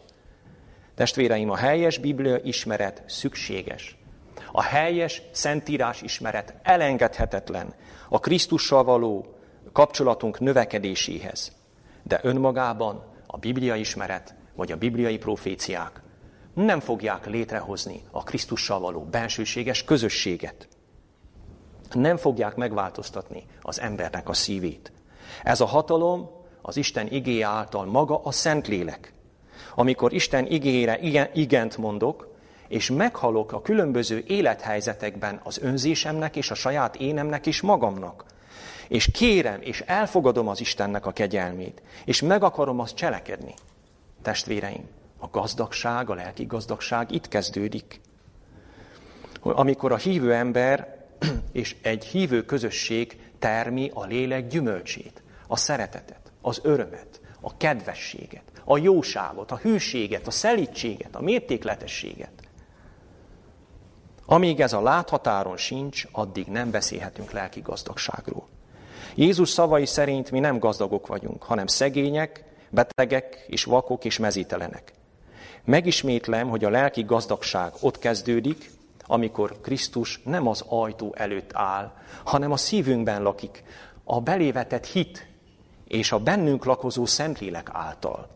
Testvéreim, 0.96 1.50
a 1.50 1.56
helyes 1.56 1.98
Biblia 1.98 2.36
ismeret 2.36 3.02
szükséges. 3.06 3.96
A 4.52 4.62
helyes 4.62 5.22
szentírás 5.30 6.02
ismeret 6.02 6.54
elengedhetetlen 6.62 7.74
a 8.08 8.18
Krisztussal 8.18 8.84
való 8.84 9.34
kapcsolatunk 9.72 10.40
növekedéséhez. 10.40 11.52
De 12.02 12.20
önmagában 12.22 13.04
a 13.26 13.36
Biblia 13.36 13.74
ismeret, 13.74 14.34
vagy 14.54 14.72
a 14.72 14.76
bibliai 14.76 15.18
proféciák 15.18 16.00
nem 16.54 16.80
fogják 16.80 17.26
létrehozni 17.26 18.02
a 18.10 18.22
Krisztussal 18.22 18.80
való 18.80 19.00
bensőséges 19.00 19.84
közösséget. 19.84 20.68
Nem 21.92 22.16
fogják 22.16 22.54
megváltoztatni 22.54 23.44
az 23.62 23.80
embernek 23.80 24.28
a 24.28 24.34
szívét. 24.34 24.92
Ez 25.42 25.60
a 25.60 25.66
hatalom 25.66 26.30
az 26.62 26.76
Isten 26.76 27.06
igéje 27.12 27.46
által 27.46 27.84
maga 27.84 28.20
a 28.22 28.30
Szentlélek. 28.30 29.14
Amikor 29.78 30.12
Isten 30.12 30.46
igére 30.46 30.98
igent 31.32 31.76
mondok, 31.76 32.28
és 32.68 32.90
meghalok 32.90 33.52
a 33.52 33.62
különböző 33.62 34.24
élethelyzetekben 34.26 35.40
az 35.44 35.58
önzésemnek 35.58 36.36
és 36.36 36.50
a 36.50 36.54
saját 36.54 36.96
énemnek 36.96 37.46
és 37.46 37.60
magamnak, 37.60 38.24
és 38.88 39.10
kérem, 39.12 39.60
és 39.60 39.80
elfogadom 39.80 40.48
az 40.48 40.60
Istennek 40.60 41.06
a 41.06 41.12
kegyelmét, 41.12 41.82
és 42.04 42.22
meg 42.22 42.42
akarom 42.42 42.80
azt 42.80 42.94
cselekedni, 42.94 43.54
testvéreim, 44.22 44.88
a 45.18 45.28
gazdagság, 45.30 46.10
a 46.10 46.14
lelki 46.14 46.44
gazdagság 46.44 47.12
itt 47.12 47.28
kezdődik. 47.28 48.00
Amikor 49.40 49.92
a 49.92 49.96
hívő 49.96 50.34
ember 50.34 51.04
és 51.52 51.76
egy 51.82 52.04
hívő 52.04 52.44
közösség 52.44 53.18
termi 53.38 53.90
a 53.94 54.04
lélek 54.04 54.46
gyümölcsét, 54.46 55.22
a 55.46 55.56
szeretetet, 55.56 56.32
az 56.40 56.60
örömet, 56.62 57.20
a 57.46 57.56
kedvességet, 57.56 58.42
a 58.64 58.78
jóságot, 58.78 59.50
a 59.50 59.56
hűséget, 59.56 60.26
a 60.26 60.30
szelítséget, 60.30 61.16
a 61.16 61.22
mértékletességet. 61.22 62.32
Amíg 64.24 64.60
ez 64.60 64.72
a 64.72 64.82
láthatáron 64.82 65.56
sincs, 65.56 66.04
addig 66.12 66.46
nem 66.46 66.70
beszélhetünk 66.70 67.30
lelki 67.30 67.60
gazdagságról. 67.60 68.48
Jézus 69.14 69.48
szavai 69.48 69.86
szerint 69.86 70.30
mi 70.30 70.38
nem 70.38 70.58
gazdagok 70.58 71.06
vagyunk, 71.06 71.42
hanem 71.42 71.66
szegények, 71.66 72.44
betegek 72.70 73.44
és 73.48 73.64
vakok 73.64 74.04
és 74.04 74.18
mezítelenek. 74.18 74.92
Megismétlem, 75.64 76.48
hogy 76.48 76.64
a 76.64 76.70
lelki 76.70 77.02
gazdagság 77.02 77.72
ott 77.80 77.98
kezdődik, 77.98 78.70
amikor 79.04 79.60
Krisztus 79.60 80.20
nem 80.24 80.48
az 80.48 80.64
ajtó 80.68 81.14
előtt 81.16 81.50
áll, 81.52 81.92
hanem 82.24 82.52
a 82.52 82.56
szívünkben 82.56 83.22
lakik, 83.22 83.62
a 84.04 84.20
belévetett 84.20 84.86
hit 84.86 85.35
és 85.88 86.12
a 86.12 86.18
bennünk 86.18 86.64
lakozó 86.64 87.06
Szentlélek 87.06 87.68
által. 87.72 88.28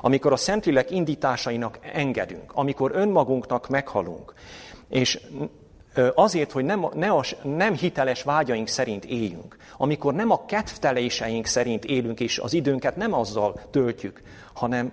Amikor 0.00 0.32
a 0.32 0.36
Szentlélek 0.36 0.90
indításainak 0.90 1.78
engedünk, 1.92 2.52
amikor 2.54 2.90
önmagunknak 2.94 3.68
meghalunk, 3.68 4.34
és 4.88 5.20
azért, 6.14 6.52
hogy 6.52 6.64
nem, 6.64 6.86
ne 6.94 7.10
a, 7.10 7.24
nem 7.42 7.74
hiteles 7.74 8.22
vágyaink 8.22 8.68
szerint 8.68 9.04
éljünk, 9.04 9.56
amikor 9.76 10.14
nem 10.14 10.30
a 10.30 10.44
kedvteléseink 10.44 11.46
szerint 11.46 11.84
élünk, 11.84 12.20
és 12.20 12.38
az 12.38 12.52
időnket 12.52 12.96
nem 12.96 13.12
azzal 13.12 13.60
töltjük, 13.70 14.22
hanem, 14.54 14.92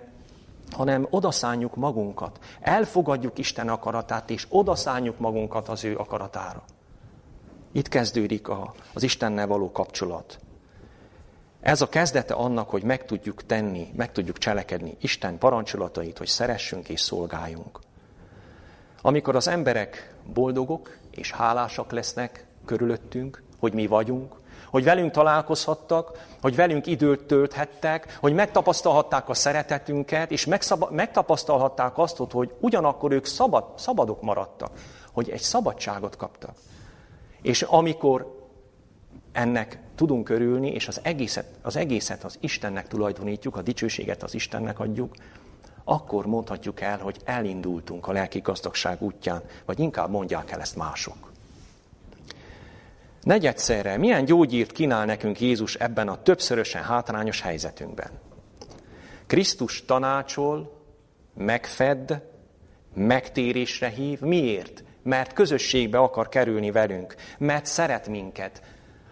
hanem 0.70 1.06
odaszánjuk 1.10 1.76
magunkat, 1.76 2.38
elfogadjuk 2.60 3.38
Isten 3.38 3.68
akaratát, 3.68 4.30
és 4.30 4.46
odaszánjuk 4.48 5.18
magunkat 5.18 5.68
az 5.68 5.84
ő 5.84 5.96
akaratára. 5.96 6.62
Itt 7.72 7.88
kezdődik 7.88 8.48
a, 8.48 8.74
az 8.92 9.02
Istennel 9.02 9.46
való 9.46 9.72
kapcsolat. 9.72 10.38
Ez 11.64 11.80
a 11.80 11.88
kezdete 11.88 12.34
annak, 12.34 12.70
hogy 12.70 12.82
meg 12.82 13.04
tudjuk 13.04 13.46
tenni, 13.46 13.92
meg 13.96 14.12
tudjuk 14.12 14.38
cselekedni 14.38 14.96
Isten 15.00 15.38
parancsolatait, 15.38 16.18
hogy 16.18 16.26
szeressünk 16.26 16.88
és 16.88 17.00
szolgáljunk. 17.00 17.78
Amikor 19.02 19.36
az 19.36 19.48
emberek 19.48 20.14
boldogok 20.32 20.96
és 21.10 21.32
hálásak 21.32 21.92
lesznek 21.92 22.46
körülöttünk, 22.64 23.42
hogy 23.58 23.72
mi 23.72 23.86
vagyunk, 23.86 24.34
hogy 24.70 24.84
velünk 24.84 25.10
találkozhattak, 25.10 26.26
hogy 26.40 26.56
velünk 26.56 26.86
időt 26.86 27.24
tölthettek, 27.26 28.18
hogy 28.20 28.34
megtapasztalhatták 28.34 29.28
a 29.28 29.34
szeretetünket, 29.34 30.30
és 30.30 30.48
megtapasztalhatták 30.90 31.98
azt, 31.98 32.16
hogy 32.16 32.54
ugyanakkor 32.60 33.12
ők 33.12 33.24
szabad, 33.26 33.64
szabadok 33.76 34.22
maradtak, 34.22 34.70
hogy 35.12 35.30
egy 35.30 35.42
szabadságot 35.42 36.16
kaptak. 36.16 36.54
És 37.42 37.62
amikor 37.62 38.46
ennek 39.32 39.83
tudunk 39.94 40.28
örülni, 40.28 40.70
és 40.70 40.88
az 40.88 41.00
egészet, 41.02 41.46
az 41.62 41.76
egészet 41.76 42.24
az 42.24 42.36
Istennek 42.40 42.88
tulajdonítjuk, 42.88 43.56
a 43.56 43.62
dicsőséget 43.62 44.22
az 44.22 44.34
Istennek 44.34 44.78
adjuk, 44.78 45.14
akkor 45.84 46.26
mondhatjuk 46.26 46.80
el, 46.80 46.98
hogy 46.98 47.16
elindultunk 47.24 48.06
a 48.06 48.12
lelki 48.12 48.38
gazdagság 48.38 49.02
útján, 49.02 49.42
vagy 49.64 49.78
inkább 49.78 50.10
mondják 50.10 50.50
el 50.50 50.60
ezt 50.60 50.76
mások. 50.76 51.32
Negyedszerre, 53.22 53.96
milyen 53.96 54.24
gyógyírt 54.24 54.72
kínál 54.72 55.04
nekünk 55.04 55.40
Jézus 55.40 55.74
ebben 55.74 56.08
a 56.08 56.22
többszörösen 56.22 56.82
hátrányos 56.82 57.40
helyzetünkben? 57.40 58.10
Krisztus 59.26 59.84
tanácsol, 59.84 60.82
megfed, 61.34 62.22
megtérésre 62.94 63.88
hív. 63.88 64.20
Miért? 64.20 64.84
Mert 65.02 65.32
közösségbe 65.32 65.98
akar 65.98 66.28
kerülni 66.28 66.70
velünk, 66.70 67.14
mert 67.38 67.66
szeret 67.66 68.08
minket. 68.08 68.62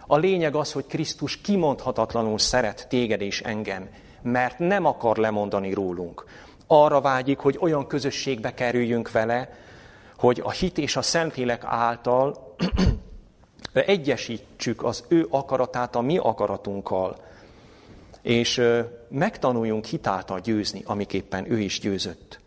A 0.06 0.16
lényeg 0.16 0.54
az, 0.54 0.72
hogy 0.72 0.86
Krisztus 0.86 1.40
kimondhatatlanul 1.40 2.38
szeret 2.38 2.86
téged 2.88 3.20
és 3.20 3.40
engem, 3.40 3.88
mert 4.22 4.58
nem 4.58 4.84
akar 4.84 5.16
lemondani 5.16 5.72
rólunk 5.72 6.24
arra 6.72 7.00
vágyik, 7.00 7.38
hogy 7.38 7.58
olyan 7.60 7.86
közösségbe 7.86 8.54
kerüljünk 8.54 9.10
vele, 9.10 9.48
hogy 10.16 10.40
a 10.44 10.50
hit 10.50 10.78
és 10.78 10.96
a 10.96 11.02
Szentlélek 11.02 11.62
által 11.64 12.54
egyesítsük 13.72 14.84
az 14.84 15.04
ő 15.08 15.26
akaratát 15.30 15.96
a 15.96 16.00
mi 16.00 16.18
akaratunkkal, 16.18 17.16
és 18.22 18.62
megtanuljunk 19.08 19.84
hitáltal 19.84 20.40
győzni, 20.40 20.82
amiképpen 20.84 21.52
ő 21.52 21.58
is 21.58 21.80
győzött. 21.80 22.40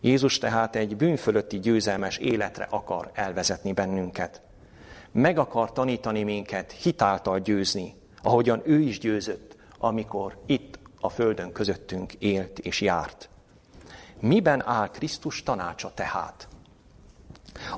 Jézus 0.00 0.38
tehát 0.38 0.76
egy 0.76 0.96
bűnfölötti 0.96 1.58
győzelmes 1.58 2.16
életre 2.16 2.66
akar 2.70 3.10
elvezetni 3.12 3.72
bennünket. 3.72 4.40
Meg 5.14 5.38
akar 5.38 5.72
tanítani 5.72 6.22
minket 6.22 6.72
hitáltal 6.72 7.38
győzni, 7.38 7.94
ahogyan 8.22 8.62
ő 8.64 8.80
is 8.80 8.98
győzött, 8.98 9.56
amikor 9.78 10.36
itt 10.46 10.78
a 11.00 11.08
földön 11.08 11.52
közöttünk 11.52 12.12
élt 12.12 12.58
és 12.58 12.80
járt. 12.80 13.28
Miben 14.20 14.62
áll 14.66 14.90
Krisztus 14.90 15.42
tanácsa 15.42 15.92
tehát? 15.94 16.48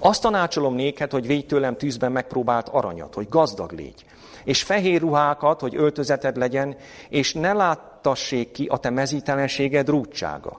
Azt 0.01 0.23
tanácsolom 0.23 0.75
néked, 0.75 1.11
hogy 1.11 1.27
védj 1.27 1.47
tőlem 1.47 1.77
tűzben 1.77 2.13
megpróbált 2.13 2.69
aranyat, 2.69 3.15
hogy 3.15 3.29
gazdag 3.29 3.73
légy, 3.73 4.05
és 4.45 4.63
fehér 4.63 5.01
ruhákat, 5.01 5.61
hogy 5.61 5.77
öltözeted 5.77 6.37
legyen, 6.37 6.77
és 7.09 7.35
ne 7.35 7.53
láttassék 7.53 8.53
ki 8.53 8.67
a 8.67 8.79
te 8.79 8.91
mezítelenséged 8.91 9.89
rúdsága, 9.89 10.57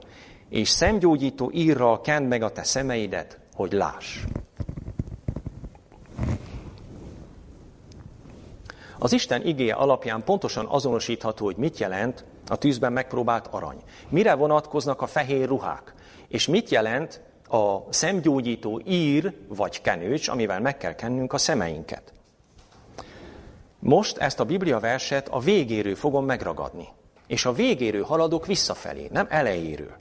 és 0.48 0.68
szemgyógyító 0.68 1.50
írral 1.54 2.00
kend 2.00 2.28
meg 2.28 2.42
a 2.42 2.52
te 2.52 2.62
szemeidet, 2.62 3.38
hogy 3.54 3.72
láss. 3.72 4.24
Az 8.98 9.12
Isten 9.12 9.46
igéje 9.46 9.74
alapján 9.74 10.24
pontosan 10.24 10.66
azonosítható, 10.66 11.44
hogy 11.44 11.56
mit 11.56 11.78
jelent 11.78 12.24
a 12.48 12.56
tűzben 12.56 12.92
megpróbált 12.92 13.46
arany. 13.46 13.82
Mire 14.08 14.34
vonatkoznak 14.34 15.02
a 15.02 15.06
fehér 15.06 15.48
ruhák? 15.48 15.94
És 16.28 16.46
mit 16.46 16.70
jelent 16.70 17.20
a 17.48 17.92
szemgyógyító 17.92 18.80
ír 18.86 19.34
vagy 19.48 19.80
kenőcs, 19.80 20.28
amivel 20.28 20.60
meg 20.60 20.76
kell 20.76 20.94
kennünk 20.94 21.32
a 21.32 21.38
szemeinket? 21.38 22.12
Most 23.78 24.16
ezt 24.16 24.40
a 24.40 24.44
Biblia 24.44 24.80
verset 24.80 25.28
a 25.28 25.38
végéről 25.38 25.94
fogom 25.94 26.24
megragadni. 26.24 26.88
És 27.26 27.44
a 27.44 27.52
végéről 27.52 28.04
haladok 28.04 28.46
visszafelé, 28.46 29.08
nem 29.12 29.26
elejéről. 29.30 29.96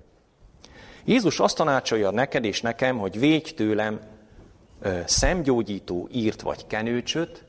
Jézus 1.05 1.39
azt 1.39 1.55
tanácsolja 1.55 2.12
neked 2.12 2.45
és 2.45 2.62
nekem, 2.62 2.97
hogy 2.97 3.19
védj 3.19 3.53
tőlem 3.53 3.99
ö, 4.81 4.99
szemgyógyító 5.05 6.07
írt 6.12 6.41
vagy 6.41 6.67
kenőcsöt, 6.67 7.46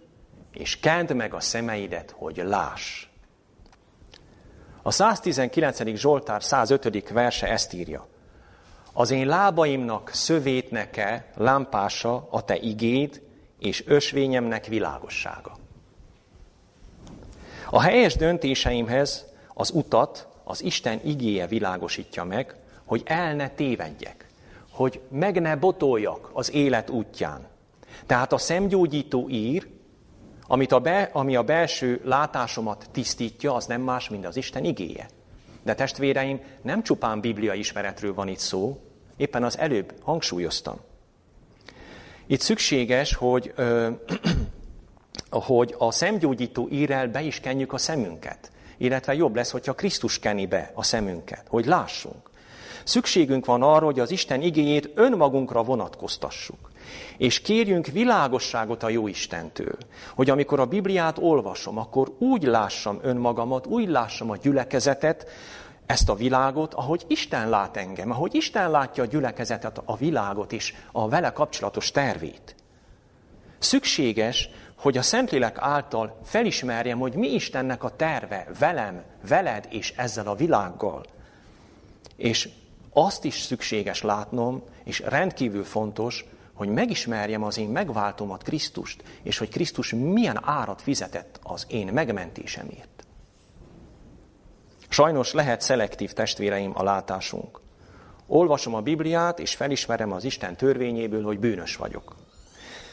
és 0.52 0.80
kend 0.80 1.14
meg 1.14 1.34
a 1.34 1.40
szemeidet, 1.40 2.10
hogy 2.10 2.42
láss. 2.44 3.06
A 4.82 4.90
119. 4.90 5.94
Zsoltár 5.94 6.42
105. 6.42 7.08
verse 7.08 7.48
ezt 7.48 7.72
írja. 7.72 8.06
Az 8.92 9.10
én 9.10 9.26
lábaimnak 9.26 10.10
szövétneke, 10.12 11.30
lámpása 11.34 12.28
a 12.30 12.44
te 12.44 12.56
igéd, 12.56 13.22
és 13.58 13.84
ösvényemnek 13.86 14.66
világossága. 14.66 15.56
A 17.70 17.80
helyes 17.80 18.16
döntéseimhez 18.16 19.24
az 19.54 19.70
utat 19.70 20.28
az 20.44 20.62
Isten 20.62 21.00
igéje 21.04 21.46
világosítja 21.46 22.24
meg, 22.24 22.54
hogy 22.84 23.02
el 23.04 23.34
ne 23.34 23.48
tévedjek, 23.48 24.26
hogy 24.70 25.00
meg 25.10 25.40
ne 25.40 25.56
botoljak 25.56 26.30
az 26.32 26.52
élet 26.52 26.90
útján. 26.90 27.46
Tehát 28.06 28.32
a 28.32 28.38
szemgyógyító 28.38 29.28
ír 29.28 29.68
amit 30.50 30.72
a 30.72 30.78
be, 30.78 31.10
ami 31.12 31.36
a 31.36 31.42
belső 31.42 32.00
látásomat 32.04 32.86
tisztítja, 32.92 33.54
az 33.54 33.66
nem 33.66 33.80
más, 33.80 34.08
mint 34.08 34.26
az 34.26 34.36
Isten 34.36 34.64
igéje. 34.64 35.08
De 35.62 35.74
testvéreim, 35.74 36.40
nem 36.62 36.82
csupán 36.82 37.20
Biblia 37.20 37.54
ismeretről 37.54 38.14
van 38.14 38.28
itt 38.28 38.38
szó, 38.38 38.80
éppen 39.16 39.44
az 39.44 39.58
előbb 39.58 39.94
hangsúlyoztam. 40.02 40.80
Itt 42.26 42.40
szükséges, 42.40 43.14
hogy, 43.14 43.52
ö, 43.56 43.90
hogy 45.30 45.74
a 45.78 45.90
szemgyógyító 45.90 46.68
írrel 46.70 47.08
be 47.08 47.22
is 47.22 47.40
kenjük 47.40 47.72
a 47.72 47.78
szemünket. 47.78 48.50
Illetve 48.76 49.14
jobb 49.14 49.34
lesz, 49.34 49.50
hogyha 49.50 49.74
Krisztus 49.74 50.18
keni 50.18 50.46
be 50.46 50.70
a 50.74 50.82
szemünket, 50.82 51.44
hogy 51.48 51.66
lássunk. 51.66 52.30
Szükségünk 52.84 53.46
van 53.46 53.62
arra, 53.62 53.84
hogy 53.84 54.00
az 54.00 54.10
Isten 54.10 54.42
igényét 54.42 54.90
önmagunkra 54.94 55.62
vonatkoztassuk. 55.62 56.67
És 57.16 57.40
kérjünk 57.40 57.86
világosságot 57.86 58.82
a 58.82 58.88
jó 58.88 59.06
Istentől, 59.06 59.76
hogy 60.14 60.30
amikor 60.30 60.60
a 60.60 60.66
Bibliát 60.66 61.18
olvasom, 61.18 61.78
akkor 61.78 62.12
úgy 62.18 62.42
lássam 62.42 62.98
önmagamat, 63.02 63.66
úgy 63.66 63.88
lássam 63.88 64.30
a 64.30 64.36
gyülekezetet, 64.36 65.26
ezt 65.86 66.08
a 66.08 66.14
világot, 66.14 66.74
ahogy 66.74 67.04
Isten 67.06 67.48
lát 67.48 67.76
engem, 67.76 68.10
ahogy 68.10 68.34
Isten 68.34 68.70
látja 68.70 69.02
a 69.02 69.06
gyülekezetet, 69.06 69.82
a 69.84 69.96
világot 69.96 70.52
és 70.52 70.74
a 70.92 71.08
vele 71.08 71.32
kapcsolatos 71.32 71.90
tervét. 71.90 72.54
Szükséges, 73.58 74.50
hogy 74.78 74.96
a 74.96 75.02
Szentlélek 75.02 75.56
által 75.58 76.18
felismerjem, 76.24 76.98
hogy 76.98 77.14
mi 77.14 77.28
Istennek 77.34 77.84
a 77.84 77.96
terve 77.96 78.46
velem, 78.58 79.04
veled 79.28 79.66
és 79.70 79.92
ezzel 79.96 80.26
a 80.26 80.34
világgal. 80.34 81.04
És 82.16 82.48
azt 82.92 83.24
is 83.24 83.40
szükséges 83.40 84.02
látnom, 84.02 84.62
és 84.84 85.00
rendkívül 85.00 85.64
fontos, 85.64 86.24
hogy 86.58 86.68
megismerjem 86.68 87.42
az 87.42 87.58
én 87.58 87.68
megváltomat 87.68 88.42
Krisztust, 88.42 89.02
és 89.22 89.38
hogy 89.38 89.48
Krisztus 89.48 89.92
milyen 89.92 90.40
árat 90.42 90.82
fizetett 90.82 91.40
az 91.42 91.66
én 91.68 91.86
megmentésemért. 91.86 93.06
Sajnos 94.88 95.32
lehet 95.32 95.60
szelektív 95.60 96.12
testvéreim 96.12 96.72
a 96.74 96.82
látásunk. 96.82 97.60
Olvasom 98.26 98.74
a 98.74 98.80
Bibliát, 98.80 99.38
és 99.38 99.54
felismerem 99.54 100.12
az 100.12 100.24
Isten 100.24 100.56
törvényéből, 100.56 101.22
hogy 101.22 101.38
bűnös 101.38 101.76
vagyok. 101.76 102.14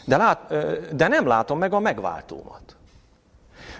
De, 0.05 0.17
lát, 0.17 0.47
de 0.95 1.07
nem 1.07 1.27
látom 1.27 1.57
meg 1.57 1.73
a 1.73 1.79
megváltómat. 1.79 2.75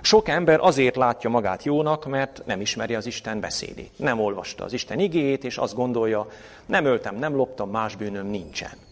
Sok 0.02 0.28
ember 0.28 0.60
azért 0.60 0.96
látja 0.96 1.30
magát 1.30 1.64
jónak, 1.64 2.06
mert 2.06 2.42
nem 2.46 2.62
ismeri 2.62 2.96
az 2.96 3.06
Isten 3.06 3.40
beszédét. 3.40 4.00
Nem 4.00 4.20
olvasta 4.20 4.64
az 4.64 4.74
Isten 4.74 5.00
igéjét, 5.00 5.44
és 5.44 5.58
azt 5.58 5.76
gondolja, 5.76 6.28
nem 6.66 6.86
öltem, 6.86 7.16
nem 7.16 7.36
loptam, 7.36 7.70
más 7.70 7.96
bűnöm 7.96 8.28
nincsen. 8.28 8.85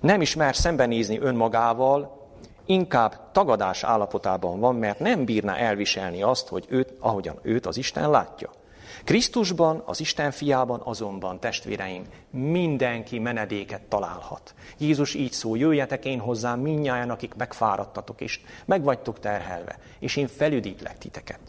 Nem 0.00 0.20
ismer 0.20 0.56
szembenézni 0.56 1.18
önmagával, 1.18 2.28
inkább 2.66 3.30
tagadás 3.32 3.84
állapotában 3.84 4.60
van, 4.60 4.74
mert 4.74 4.98
nem 4.98 5.24
bírná 5.24 5.54
elviselni 5.56 6.22
azt, 6.22 6.48
hogy 6.48 6.66
őt, 6.68 6.92
ahogyan 6.98 7.38
őt 7.42 7.66
az 7.66 7.76
Isten 7.76 8.10
látja. 8.10 8.50
Krisztusban, 9.04 9.82
az 9.86 10.00
Isten 10.00 10.30
fiában 10.30 10.80
azonban, 10.84 11.40
testvéreim, 11.40 12.04
mindenki 12.30 13.18
menedéket 13.18 13.82
találhat. 13.82 14.54
Jézus 14.78 15.14
így 15.14 15.32
szól, 15.32 15.58
jöjjetek 15.58 16.04
én 16.04 16.18
hozzám 16.18 16.60
minnyáján, 16.60 17.10
akik 17.10 17.34
megfáradtatok, 17.34 18.20
és 18.20 18.40
megvagytok 18.64 19.18
terhelve, 19.18 19.78
és 19.98 20.16
én 20.16 20.26
felüdítlek 20.26 20.98
titeket. 20.98 21.40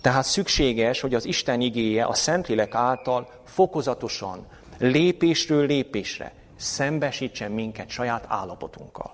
Tehát 0.00 0.24
szükséges, 0.24 1.00
hogy 1.00 1.14
az 1.14 1.24
Isten 1.24 1.60
igéje 1.60 2.04
a 2.04 2.14
Szentlélek 2.14 2.74
által 2.74 3.28
fokozatosan, 3.44 4.46
lépésről 4.78 5.66
lépésre 5.66 6.32
szembesítsen 6.58 7.50
minket 7.50 7.88
saját 7.88 8.24
állapotunkkal 8.28 9.12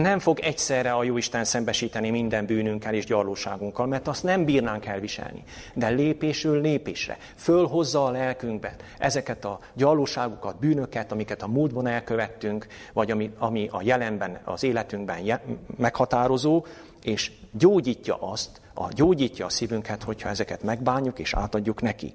nem 0.00 0.18
fog 0.18 0.38
egyszerre 0.40 0.92
a 0.92 1.04
Jóisten 1.04 1.44
szembesíteni 1.44 2.10
minden 2.10 2.46
bűnünkkel 2.46 2.94
és 2.94 3.04
gyarlóságunkkal, 3.04 3.86
mert 3.86 4.08
azt 4.08 4.22
nem 4.22 4.44
bírnánk 4.44 4.86
elviselni. 4.86 5.44
De 5.74 5.88
lépésről 5.88 6.60
lépésre 6.60 7.18
fölhozza 7.36 8.04
a 8.04 8.10
lelkünkben 8.10 8.74
ezeket 8.98 9.44
a 9.44 9.58
gyarlóságokat, 9.74 10.58
bűnöket, 10.58 11.12
amiket 11.12 11.42
a 11.42 11.46
múltban 11.46 11.86
elkövettünk, 11.86 12.66
vagy 12.92 13.10
ami, 13.10 13.30
ami 13.38 13.68
a 13.72 13.82
jelenben, 13.82 14.40
az 14.44 14.62
életünkben 14.62 15.24
je, 15.24 15.42
meghatározó, 15.76 16.64
és 17.02 17.32
gyógyítja 17.52 18.16
azt, 18.20 18.60
a, 18.74 18.88
gyógyítja 18.92 19.46
a 19.46 19.50
szívünket, 19.50 20.02
hogyha 20.02 20.28
ezeket 20.28 20.62
megbánjuk 20.62 21.18
és 21.18 21.34
átadjuk 21.34 21.82
neki. 21.82 22.14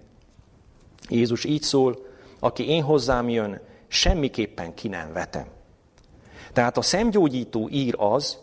Jézus 1.09 1.43
így 1.43 1.61
szól, 1.61 2.05
aki 2.39 2.69
én 2.69 2.83
hozzám 2.83 3.29
jön, 3.29 3.59
semmiképpen 3.91 4.73
ki 4.73 4.87
nem 4.87 5.13
vetem. 5.13 5.47
Tehát 6.53 6.77
a 6.77 6.81
szemgyógyító 6.81 7.69
ír 7.69 7.95
az, 7.97 8.37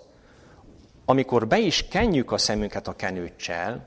amikor 1.05 1.47
be 1.47 1.59
is 1.59 1.89
kenjük 1.89 2.33
a 2.33 2.39
szemünket 2.39 2.89
a 2.89 2.97
kenőccsel, 2.97 3.87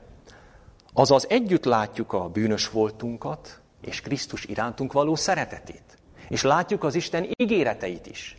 azaz 0.92 1.26
együtt 1.28 1.64
látjuk 1.64 2.12
a 2.12 2.28
bűnös 2.28 2.70
voltunkat, 2.70 3.60
és 3.80 4.00
Krisztus 4.00 4.44
irántunk 4.44 4.92
való 4.92 5.14
szeretetét. 5.14 5.98
És 6.28 6.42
látjuk 6.42 6.84
az 6.84 6.94
Isten 6.94 7.28
ígéreteit 7.36 8.06
is. 8.06 8.36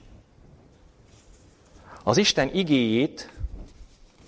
Az 2.03 2.17
Isten 2.17 2.49
igéjét 2.53 3.31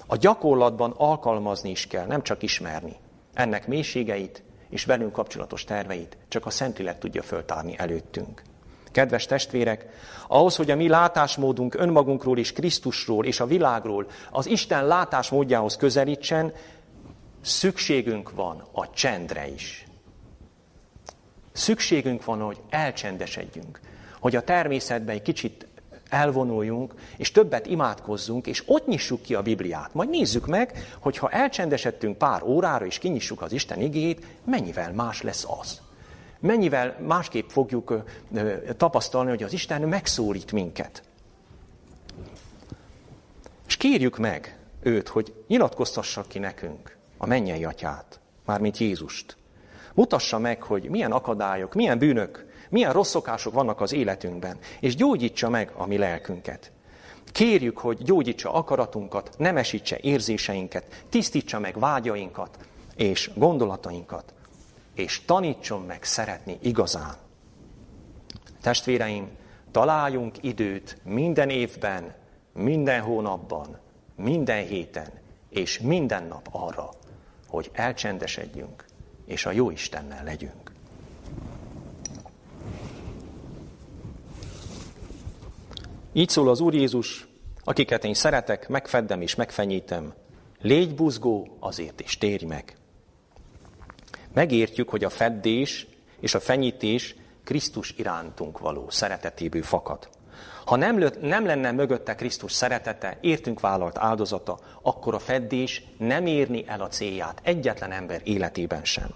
a 0.07 0.15
gyakorlatban 0.15 0.93
alkalmazni 0.97 1.69
is 1.69 1.87
kell, 1.87 2.05
nem 2.05 2.23
csak 2.23 2.43
ismerni. 2.43 2.95
Ennek 3.33 3.67
mélységeit 3.67 4.43
és 4.69 4.85
velünk 4.85 5.11
kapcsolatos 5.11 5.63
terveit 5.63 6.17
csak 6.27 6.45
a 6.45 6.49
Szentlélek 6.49 6.99
tudja 6.99 7.21
föltárni 7.21 7.77
előttünk. 7.77 8.41
Kedves 8.95 9.25
testvérek, 9.25 9.85
ahhoz, 10.27 10.55
hogy 10.55 10.71
a 10.71 10.75
mi 10.75 10.87
látásmódunk 10.87 11.75
önmagunkról 11.75 12.37
és 12.37 12.51
Krisztusról 12.51 13.25
és 13.25 13.39
a 13.39 13.45
világról 13.45 14.07
az 14.31 14.45
Isten 14.45 14.87
látásmódjához 14.87 15.75
közelítsen, 15.75 16.53
szükségünk 17.41 18.31
van 18.31 18.63
a 18.71 18.89
csendre 18.89 19.47
is. 19.47 19.85
Szükségünk 21.51 22.25
van, 22.25 22.41
hogy 22.41 22.57
elcsendesedjünk, 22.69 23.79
hogy 24.19 24.35
a 24.35 24.43
természetben 24.43 25.15
egy 25.15 25.21
kicsit 25.21 25.67
elvonuljunk, 26.09 26.93
és 27.17 27.31
többet 27.31 27.65
imádkozzunk, 27.65 28.47
és 28.47 28.63
ott 28.65 28.87
nyissuk 28.87 29.21
ki 29.21 29.35
a 29.35 29.41
Bibliát. 29.41 29.93
Majd 29.93 30.09
nézzük 30.09 30.47
meg, 30.47 30.95
hogy 30.99 31.17
ha 31.17 31.29
elcsendesedtünk 31.29 32.17
pár 32.17 32.43
órára, 32.43 32.85
és 32.85 32.97
kinyissuk 32.97 33.41
az 33.41 33.51
Isten 33.51 33.81
igét, 33.81 34.25
mennyivel 34.45 34.93
más 34.93 35.21
lesz 35.21 35.45
az 35.59 35.83
mennyivel 36.45 36.95
másképp 37.07 37.49
fogjuk 37.49 38.03
tapasztalni, 38.77 39.29
hogy 39.29 39.43
az 39.43 39.53
Isten 39.53 39.81
megszólít 39.81 40.51
minket. 40.51 41.03
És 43.67 43.77
kérjük 43.77 44.17
meg 44.17 44.57
őt, 44.81 45.07
hogy 45.07 45.33
nyilatkoztassa 45.47 46.23
ki 46.27 46.39
nekünk 46.39 46.97
a 47.17 47.25
mennyei 47.25 47.65
atyát, 47.65 48.19
mármint 48.45 48.77
Jézust. 48.77 49.37
Mutassa 49.93 50.39
meg, 50.39 50.61
hogy 50.61 50.89
milyen 50.89 51.11
akadályok, 51.11 51.73
milyen 51.73 51.97
bűnök, 51.97 52.45
milyen 52.69 52.93
rossz 52.93 53.09
szokások 53.09 53.53
vannak 53.53 53.81
az 53.81 53.93
életünkben, 53.93 54.57
és 54.79 54.95
gyógyítsa 54.95 55.49
meg 55.49 55.71
a 55.75 55.85
mi 55.85 55.97
lelkünket. 55.97 56.71
Kérjük, 57.31 57.77
hogy 57.77 57.97
gyógyítsa 58.03 58.53
akaratunkat, 58.53 59.29
nemesítse 59.37 59.97
érzéseinket, 60.01 61.03
tisztítsa 61.09 61.59
meg 61.59 61.79
vágyainkat 61.79 62.57
és 62.95 63.31
gondolatainkat, 63.35 64.33
és 64.95 65.25
tanítson 65.25 65.81
meg 65.81 66.03
szeretni 66.03 66.57
igazán. 66.61 67.15
Testvéreim, 68.61 69.29
találjunk 69.71 70.43
időt 70.43 70.97
minden 71.03 71.49
évben, 71.49 72.15
minden 72.53 73.01
hónapban, 73.01 73.79
minden 74.15 74.65
héten 74.65 75.09
és 75.49 75.79
minden 75.79 76.23
nap 76.23 76.47
arra, 76.51 76.89
hogy 77.47 77.69
elcsendesedjünk, 77.73 78.85
és 79.25 79.45
a 79.45 79.51
jó 79.51 79.69
Istennel 79.69 80.23
legyünk. 80.23 80.71
Így 86.13 86.29
szól 86.29 86.49
az 86.49 86.59
Úr 86.59 86.73
Jézus, 86.73 87.27
akiket 87.63 88.03
én 88.03 88.13
szeretek, 88.13 88.67
megfeddem 88.67 89.21
és 89.21 89.35
megfenyítem, 89.35 90.13
légy 90.61 90.95
buzgó, 90.95 91.57
azért 91.59 91.99
is 91.99 92.17
térj 92.17 92.45
meg. 92.45 92.77
Megértjük, 94.35 94.89
hogy 94.89 95.03
a 95.03 95.09
feddés 95.09 95.87
és 96.19 96.35
a 96.35 96.39
fenyítés 96.39 97.15
Krisztus 97.43 97.93
irántunk 97.97 98.59
való 98.59 98.89
szeretetéből 98.89 99.63
fakad. 99.63 100.09
Ha 100.65 100.75
nem, 100.75 101.03
nem 101.21 101.45
lenne 101.45 101.71
mögötte 101.71 102.15
Krisztus 102.15 102.51
szeretete, 102.51 103.17
értünk 103.21 103.59
vállalt 103.59 103.97
áldozata, 103.97 104.59
akkor 104.81 105.13
a 105.13 105.19
feddés 105.19 105.83
nem 105.97 106.25
érni 106.25 106.63
el 106.67 106.81
a 106.81 106.87
célját 106.87 107.39
egyetlen 107.43 107.91
ember 107.91 108.21
életében 108.23 108.83
sem. 108.83 109.09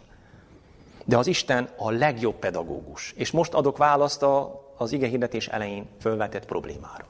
De 1.05 1.17
az 1.17 1.28
Isten 1.28 1.70
a 1.78 1.91
legjobb 1.91 2.36
pedagógus. 2.36 3.13
És 3.15 3.32
most 3.32 3.53
adok 3.53 3.78
választ 3.78 4.26
az 4.78 4.91
igehirdetés 4.91 5.47
elején 5.47 5.88
fölvetett 5.99 6.45
problémára 6.45 7.05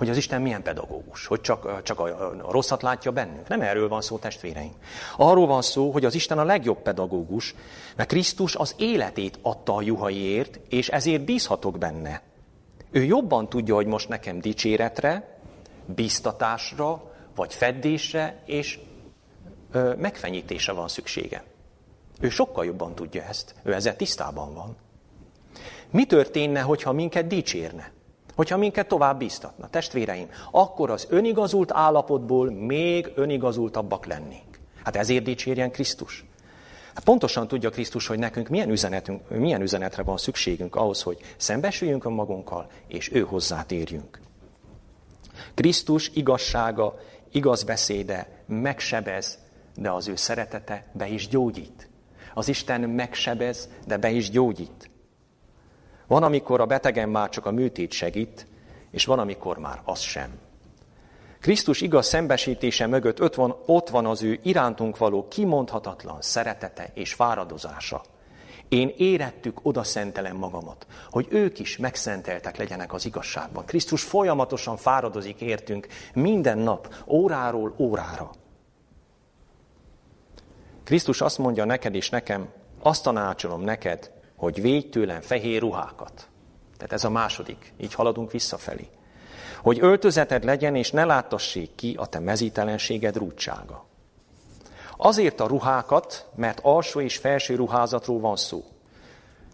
hogy 0.00 0.08
az 0.10 0.16
Isten 0.16 0.42
milyen 0.42 0.62
pedagógus, 0.62 1.26
hogy 1.26 1.40
csak, 1.40 1.82
csak 1.82 2.00
a, 2.00 2.04
a 2.46 2.50
rosszat 2.50 2.82
látja 2.82 3.10
bennünk. 3.10 3.48
Nem 3.48 3.60
erről 3.60 3.88
van 3.88 4.00
szó, 4.00 4.18
testvéreim. 4.18 4.72
Arról 5.16 5.46
van 5.46 5.62
szó, 5.62 5.90
hogy 5.90 6.04
az 6.04 6.14
Isten 6.14 6.38
a 6.38 6.44
legjobb 6.44 6.82
pedagógus, 6.82 7.54
mert 7.96 8.08
Krisztus 8.08 8.54
az 8.56 8.74
életét 8.78 9.38
adta 9.42 9.74
a 9.74 9.82
juhaiért, 9.82 10.60
és 10.68 10.88
ezért 10.88 11.24
bízhatok 11.24 11.78
benne. 11.78 12.22
Ő 12.90 13.04
jobban 13.04 13.48
tudja, 13.48 13.74
hogy 13.74 13.86
most 13.86 14.08
nekem 14.08 14.40
dicséretre, 14.40 15.38
bíztatásra, 15.86 17.12
vagy 17.34 17.54
feddésre 17.54 18.42
és 18.46 18.78
ö, 19.72 19.94
megfenyítésre 19.98 20.72
van 20.72 20.88
szüksége. 20.88 21.44
Ő 22.20 22.28
sokkal 22.28 22.64
jobban 22.64 22.94
tudja 22.94 23.22
ezt. 23.22 23.54
Ő 23.62 23.74
ezzel 23.74 23.96
tisztában 23.96 24.54
van. 24.54 24.76
Mi 25.90 26.04
történne, 26.04 26.60
hogyha 26.60 26.92
minket 26.92 27.26
dicsérne? 27.26 27.92
Hogyha 28.40 28.56
minket 28.56 28.88
tovább 28.88 29.18
bíztatna, 29.18 29.68
testvéreim, 29.70 30.28
akkor 30.50 30.90
az 30.90 31.06
önigazult 31.10 31.72
állapotból 31.72 32.50
még 32.50 33.12
önigazultabbak 33.14 34.06
lennénk. 34.06 34.58
Hát 34.84 34.96
ezért 34.96 35.24
dicsérjen 35.24 35.70
Krisztus. 35.70 36.24
Hát 36.94 37.04
pontosan 37.04 37.48
tudja 37.48 37.70
Krisztus, 37.70 38.06
hogy 38.06 38.18
nekünk 38.18 38.48
milyen, 38.48 38.70
üzenetünk, 38.70 39.28
milyen 39.28 39.60
üzenetre 39.60 40.02
van 40.02 40.16
szükségünk 40.16 40.76
ahhoz, 40.76 41.02
hogy 41.02 41.18
szembesüljünk 41.36 42.04
a 42.04 42.10
magunkkal, 42.10 42.66
és 42.88 43.12
ő 43.12 43.20
hozzátérjünk. 43.20 44.20
Krisztus 45.54 46.10
igazsága, 46.14 46.98
igaz 47.32 47.62
beszéde 47.62 48.44
megsebez, 48.46 49.38
de 49.76 49.90
az 49.90 50.08
ő 50.08 50.16
szeretete 50.16 50.90
be 50.92 51.08
is 51.08 51.28
gyógyít. 51.28 51.88
Az 52.34 52.48
Isten 52.48 52.80
megsebez, 52.80 53.68
de 53.86 53.96
be 53.96 54.10
is 54.10 54.30
gyógyít. 54.30 54.89
Van, 56.10 56.22
amikor 56.22 56.60
a 56.60 56.66
betegen 56.66 57.08
már 57.08 57.28
csak 57.28 57.46
a 57.46 57.50
műtét 57.50 57.92
segít, 57.92 58.46
és 58.90 59.04
van, 59.04 59.18
amikor 59.18 59.58
már 59.58 59.80
az 59.84 59.98
sem. 60.00 60.30
Krisztus 61.40 61.80
igaz 61.80 62.06
szembesítése 62.06 62.86
mögött 62.86 63.22
ott 63.22 63.34
van, 63.34 63.56
ott 63.66 63.88
van 63.88 64.06
az 64.06 64.22
ő 64.22 64.40
irántunk 64.42 64.98
való 64.98 65.28
kimondhatatlan 65.28 66.16
szeretete 66.20 66.90
és 66.94 67.14
fáradozása. 67.14 68.02
Én 68.68 68.92
érettük 68.96 69.58
oda 69.62 69.82
szentelem 69.82 70.36
magamat, 70.36 70.86
hogy 71.10 71.26
ők 71.30 71.58
is 71.58 71.76
megszenteltek 71.76 72.56
legyenek 72.56 72.92
az 72.92 73.04
igazságban. 73.06 73.64
Krisztus 73.64 74.02
folyamatosan 74.02 74.76
fáradozik 74.76 75.40
értünk 75.40 75.86
minden 76.14 76.58
nap, 76.58 76.94
óráról 77.06 77.74
órára. 77.78 78.30
Krisztus 80.84 81.20
azt 81.20 81.38
mondja 81.38 81.64
neked 81.64 81.94
és 81.94 82.10
nekem, 82.10 82.48
azt 82.82 83.02
tanácsolom 83.02 83.60
neked, 83.60 84.18
hogy 84.40 84.60
védj 84.62 84.88
tőlem 84.88 85.20
fehér 85.20 85.60
ruhákat. 85.60 86.28
Tehát 86.76 86.92
ez 86.92 87.04
a 87.04 87.10
második, 87.10 87.72
így 87.80 87.94
haladunk 87.94 88.30
visszafelé. 88.30 88.88
Hogy 89.62 89.78
öltözeted 89.80 90.44
legyen, 90.44 90.74
és 90.74 90.90
ne 90.90 91.04
láttassék 91.04 91.74
ki 91.74 91.94
a 91.98 92.06
te 92.06 92.18
mezítelenséged 92.18 93.16
rúdsága. 93.16 93.84
Azért 94.96 95.40
a 95.40 95.46
ruhákat, 95.46 96.26
mert 96.34 96.60
alsó 96.62 97.00
és 97.00 97.16
felső 97.16 97.54
ruházatról 97.54 98.20
van 98.20 98.36
szó. 98.36 98.64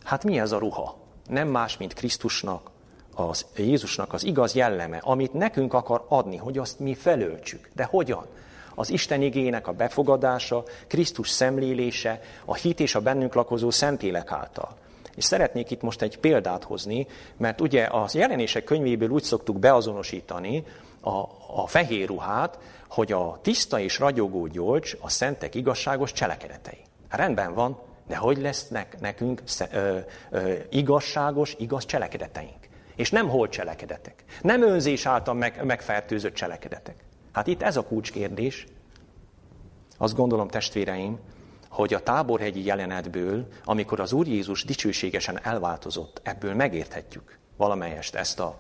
Hát 0.05 0.25
mi 0.25 0.39
ez 0.39 0.53
a 0.53 0.59
ruha? 0.59 0.97
Nem 1.27 1.49
más, 1.49 1.77
mint 1.77 1.93
Krisztusnak, 1.93 2.71
az 3.15 3.47
Jézusnak 3.57 4.13
az 4.13 4.25
igaz 4.25 4.55
jelleme, 4.55 4.99
amit 5.03 5.33
nekünk 5.33 5.75
akar 5.75 6.05
adni, 6.09 6.37
hogy 6.37 6.59
azt 6.59 6.79
mi 6.79 6.95
felöltsük. 6.95 7.71
De 7.75 7.85
hogyan? 7.85 8.27
Az 8.79 8.91
Isten 8.91 9.23
igének 9.23 9.67
a 9.67 9.73
befogadása, 9.73 10.65
Krisztus 10.87 11.29
szemlélése, 11.29 12.21
a 12.45 12.55
hit 12.55 12.81
és 12.81 12.95
a 12.95 13.01
bennünk 13.01 13.35
lakozó 13.35 13.71
Szentélek 13.71 14.33
által. 14.33 14.77
És 15.17 15.25
szeretnék 15.25 15.71
itt 15.71 15.83
most 15.83 16.03
egy 16.03 16.19
példát 16.19 16.65
hozni, 16.65 17.07
mert 17.37 17.61
ugye 17.61 17.85
a 17.85 18.09
jelenések 18.13 18.65
könyvéből 18.65 19.09
úgy 19.09 19.23
szoktuk 19.23 19.59
beazonosítani 19.59 20.65
a, 21.01 21.11
a 21.63 21.67
fehér 21.67 22.07
ruhát, 22.07 22.59
hogy 22.89 23.13
a 23.13 23.39
tiszta 23.43 23.81
és 23.81 23.99
ragyogó 23.99 24.47
gyolcs 24.47 24.97
a 25.01 25.09
szentek 25.09 25.55
igazságos 25.55 26.13
cselekedetei. 26.13 26.79
Rendben 27.09 27.55
van, 27.55 27.79
de 28.07 28.17
hogy 28.17 28.39
lesznek 28.39 29.01
nekünk 29.01 29.43
ö, 29.73 29.99
ö, 30.31 30.53
igazságos, 30.71 31.55
igaz 31.59 31.85
cselekedeteink? 31.85 32.69
És 32.97 33.11
nem 33.11 33.29
hol 33.29 33.49
cselekedetek. 33.49 34.25
Nem 34.43 34.63
önzés 34.63 35.07
által 35.07 35.35
meg, 35.35 35.65
megfertőzött 35.65 36.35
cselekedetek. 36.35 37.06
Hát 37.37 37.47
itt 37.47 37.63
ez 37.63 37.77
a 37.77 37.83
kulcskérdés. 37.83 38.67
Azt 39.99 40.15
gondolom, 40.15 40.49
testvéreim, 40.49 41.19
hogy 41.69 41.95
a 41.95 42.03
táborhegyi 42.03 42.65
jelenetből, 42.65 43.49
amikor 43.65 44.01
az 44.01 44.13
Úr 44.13 44.27
Jézus 44.27 44.65
dicsőségesen 44.65 45.41
elváltozott, 45.43 46.21
ebből 46.23 46.55
megérthetjük 46.55 47.39
valamelyest 47.57 48.15
ezt, 48.15 48.41
a, 48.41 48.59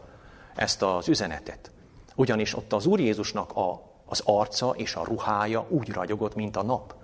ezt 0.55 0.83
az 0.83 1.09
üzenetet. 1.09 1.71
Ugyanis 2.15 2.57
ott 2.57 2.73
az 2.73 2.87
Úr 2.87 3.01
Jézusnak 3.01 3.57
a, 3.57 3.83
az 4.07 4.23
arca 4.25 4.75
és 4.77 4.95
a 4.95 5.05
ruhája 5.05 5.67
úgy 5.69 5.93
ragyogott, 5.93 6.35
mint 6.35 6.57
a 6.57 6.63
nap. 6.63 6.95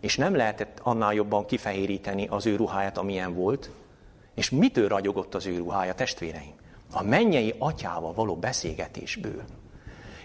És 0.00 0.16
nem 0.16 0.36
lehetett 0.36 0.80
annál 0.82 1.14
jobban 1.14 1.46
kifehéríteni 1.46 2.26
az 2.26 2.46
ő 2.46 2.56
ruháját, 2.56 2.98
amilyen 2.98 3.34
volt. 3.34 3.70
És 4.34 4.50
mitől 4.50 4.88
ragyogott 4.88 5.34
az 5.34 5.46
ő 5.46 5.56
ruhája, 5.56 5.94
testvéreim? 5.94 6.54
A 6.92 7.02
mennyei 7.02 7.54
atyával 7.58 8.12
való 8.12 8.36
beszélgetésből. 8.36 9.44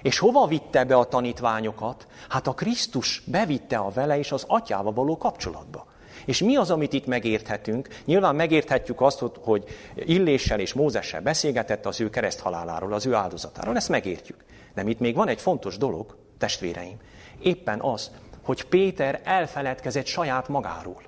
És 0.02 0.20
hova 0.20 0.46
vitte 0.46 0.84
be 0.84 0.96
a 0.96 1.06
tanítványokat? 1.06 2.08
Hát 2.30 2.48
a 2.48 2.54
Krisztus 2.54 3.24
bevitte 3.26 3.78
a 3.78 3.90
vele 3.90 4.18
és 4.18 4.32
az 4.32 4.44
atyával 4.48 4.94
való 4.94 5.18
kapcsolatba. 5.18 5.86
És 6.26 6.40
mi 6.40 6.56
az, 6.56 6.72
amit 6.72 6.94
itt 6.94 7.06
megérthetünk? 7.06 7.88
Nyilván 8.06 8.36
megérthetjük 8.36 9.02
azt, 9.02 9.24
hogy 9.42 9.64
Illéssel 9.96 10.60
és 10.60 10.74
Mózessel 10.74 11.22
beszélgetett 11.22 11.86
az 11.86 12.02
ő 12.02 12.10
kereszthaláláról, 12.10 12.94
az 12.94 13.06
ő 13.06 13.14
áldozatáról. 13.14 13.76
Ezt 13.76 13.90
megértjük. 13.90 14.44
De 14.74 14.84
itt 14.86 15.00
még 15.00 15.16
van 15.16 15.28
egy 15.28 15.42
fontos 15.42 15.78
dolog, 15.78 16.18
testvéreim. 16.38 16.98
Éppen 17.42 17.80
az, 17.82 18.12
hogy 18.44 18.64
Péter 18.64 19.22
elfeledkezett 19.24 20.06
saját 20.06 20.48
magáról. 20.48 21.02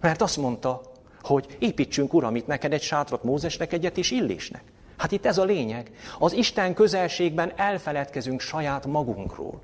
Mert 0.00 0.22
azt 0.22 0.36
mondta, 0.36 0.80
hogy 1.22 1.56
építsünk, 1.58 2.14
Uram, 2.14 2.36
itt 2.36 2.46
neked 2.46 2.72
egy 2.72 2.82
sátrat 2.82 3.24
Mózesnek 3.24 3.72
egyet 3.72 3.96
és 3.96 4.10
Illésnek. 4.10 4.62
Hát 4.98 5.12
itt 5.12 5.26
ez 5.26 5.38
a 5.38 5.44
lényeg. 5.44 5.90
Az 6.18 6.32
Isten 6.32 6.74
közelségben 6.74 7.52
elfeledkezünk 7.56 8.40
saját 8.40 8.86
magunkról. 8.86 9.60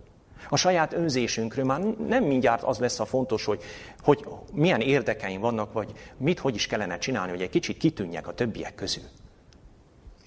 A 0.48 0.56
saját 0.56 0.92
önzésünkről 0.92 1.64
már 1.64 1.80
nem 1.80 2.24
mindjárt 2.24 2.62
az 2.62 2.78
lesz 2.78 3.00
a 3.00 3.04
fontos, 3.04 3.44
hogy, 3.44 3.62
hogy 4.02 4.24
milyen 4.52 4.80
érdekeim 4.80 5.40
vannak, 5.40 5.72
vagy 5.72 5.92
mit, 6.16 6.38
hogy 6.38 6.54
is 6.54 6.66
kellene 6.66 6.98
csinálni, 6.98 7.30
hogy 7.30 7.42
egy 7.42 7.50
kicsit 7.50 7.76
kitűnjek 7.76 8.28
a 8.28 8.34
többiek 8.34 8.74
közül. 8.74 9.04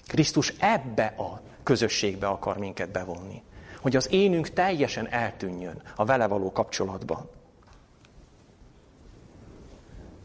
Krisztus 0.06 0.54
ebbe 0.58 1.04
a 1.04 1.40
közösségbe 1.62 2.26
akar 2.26 2.56
minket 2.56 2.90
bevonni. 2.90 3.42
Hogy 3.80 3.96
az 3.96 4.12
énünk 4.12 4.48
teljesen 4.48 5.08
eltűnjön 5.10 5.82
a 5.96 6.04
vele 6.04 6.26
való 6.26 6.52
kapcsolatban. 6.52 7.30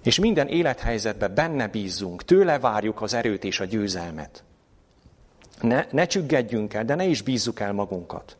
És 0.04 0.20
minden 0.20 0.48
élethelyzetben 0.48 1.34
benne 1.34 1.68
bízzunk, 1.68 2.24
tőle 2.24 2.60
várjuk 2.60 3.02
az 3.02 3.14
erőt 3.14 3.44
és 3.44 3.60
a 3.60 3.66
győzelmet. 3.66 4.44
Ne, 5.64 5.86
ne 5.92 6.06
csüggedjünk 6.06 6.74
el, 6.74 6.86
de 6.86 6.96
ne 6.96 7.06
is 7.06 7.22
bízzuk 7.22 7.60
el 7.60 7.74
magunkat. 7.74 8.38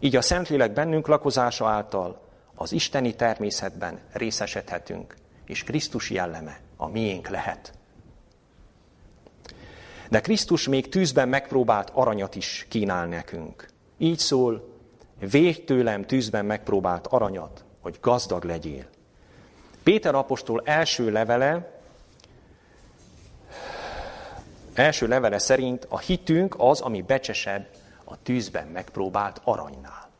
Így 0.00 0.16
a 0.16 0.22
Szentlélek 0.22 0.72
bennünk 0.72 1.06
lakozása 1.06 1.68
által 1.68 2.20
az 2.54 2.72
isteni 2.72 3.14
természetben 3.14 3.98
részesedhetünk, 4.12 5.14
és 5.46 5.64
Krisztus 5.64 6.10
jelleme 6.10 6.60
a 6.76 6.88
miénk 6.88 7.28
lehet. 7.28 7.72
De 10.08 10.20
Krisztus 10.20 10.68
még 10.68 10.88
tűzben 10.88 11.28
megpróbált 11.28 11.90
aranyat 11.90 12.34
is 12.34 12.66
kínál 12.68 13.06
nekünk. 13.06 13.68
Így 13.98 14.18
szól, 14.18 14.78
védj 15.18 15.60
tőlem 15.60 16.04
tűzben 16.04 16.44
megpróbált 16.44 17.06
aranyat, 17.06 17.64
hogy 17.80 17.98
gazdag 18.00 18.44
legyél. 18.44 18.84
Péter 19.82 20.14
apostol 20.14 20.62
első 20.64 21.10
levele 21.10 21.73
Első 24.74 25.06
levele 25.06 25.38
szerint 25.38 25.86
a 25.88 25.98
hitünk 25.98 26.54
az, 26.58 26.80
ami 26.80 27.02
becsesebb 27.02 27.66
a 28.04 28.22
tűzben 28.22 28.66
megpróbált 28.66 29.40
aranynál. 29.44 30.10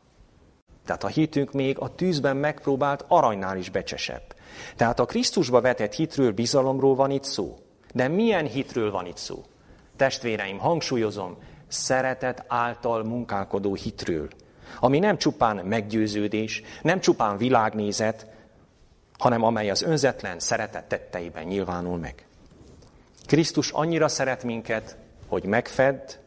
Tehát 0.87 1.05
a 1.05 1.09
hitünk 1.09 1.53
még 1.53 1.79
a 1.79 1.95
tűzben 1.95 2.37
megpróbált 2.37 3.05
aranynál 3.09 3.57
is 3.57 3.71
becsesebb. 3.71 4.23
Tehát 4.77 5.01
a 5.01 5.05
Krisztusba 5.05 5.61
vetett 5.61 5.95
hitről, 5.95 6.33
bizalomról 6.33 6.95
van 6.95 7.11
itt 7.11 7.25
szó. 7.25 7.59
De 7.93 8.09
milyen 8.09 8.47
hitről 8.47 8.91
van 8.91 9.07
itt 9.07 9.17
szó? 9.17 9.45
Testvéreim, 9.97 10.59
hangsúlyozom, 10.59 11.37
szeretet 11.69 12.45
által 12.49 13.05
munkálkodó 13.05 13.75
hitről, 13.75 14.29
ami 14.81 14.99
nem 14.99 15.19
csupán 15.19 15.57
meggyőződés, 15.57 16.63
nem 16.83 17.01
csupán 17.01 17.37
világnézet, 17.37 18.27
hanem 19.19 19.43
amely 19.43 19.71
az 19.71 19.83
önzetlen 19.83 20.39
szeretet 20.39 20.85
tetteiben 20.85 21.45
nyilvánul 21.45 21.99
meg. 21.99 22.27
Krisztus 23.27 23.71
annyira 23.71 24.09
szeret 24.09 24.45
minket, 24.45 24.97
hogy 25.27 25.45
megfed 25.45 26.19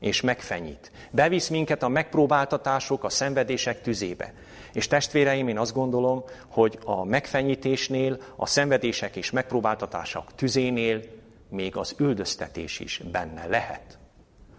és 0.00 0.20
megfenyít. 0.20 0.92
Bevisz 1.10 1.48
minket 1.48 1.82
a 1.82 1.88
megpróbáltatások, 1.88 3.04
a 3.04 3.08
szenvedések 3.08 3.82
tüzébe. 3.82 4.32
És 4.72 4.86
testvéreim, 4.86 5.48
én 5.48 5.58
azt 5.58 5.74
gondolom, 5.74 6.24
hogy 6.48 6.78
a 6.84 7.04
megfenyítésnél, 7.04 8.20
a 8.36 8.46
szenvedések 8.46 9.16
és 9.16 9.30
megpróbáltatások 9.30 10.34
tüzénél 10.34 11.02
még 11.48 11.76
az 11.76 11.94
üldöztetés 11.98 12.80
is 12.80 13.00
benne 13.12 13.46
lehet. 13.46 13.98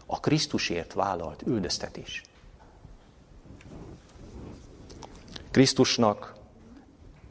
A 0.06 0.20
Krisztusért 0.20 0.94
vállalt 0.94 1.42
üldöztetés. 1.46 2.22
Krisztusnak 5.52 6.36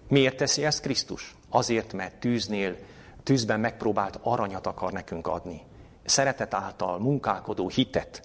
miért 0.09 0.37
teszi 0.37 0.65
ezt 0.65 0.81
Krisztus? 0.81 1.35
Azért, 1.49 1.93
mert 1.93 2.15
tűznél 2.15 2.77
tűzben 3.25 3.61
megpróbált 3.61 4.19
aranyat 4.23 4.67
akar 4.67 4.93
nekünk 4.93 5.27
adni. 5.27 5.63
Szeretet 6.05 6.55
által 6.55 6.99
munkálkodó 6.99 7.69
hitet. 7.69 8.23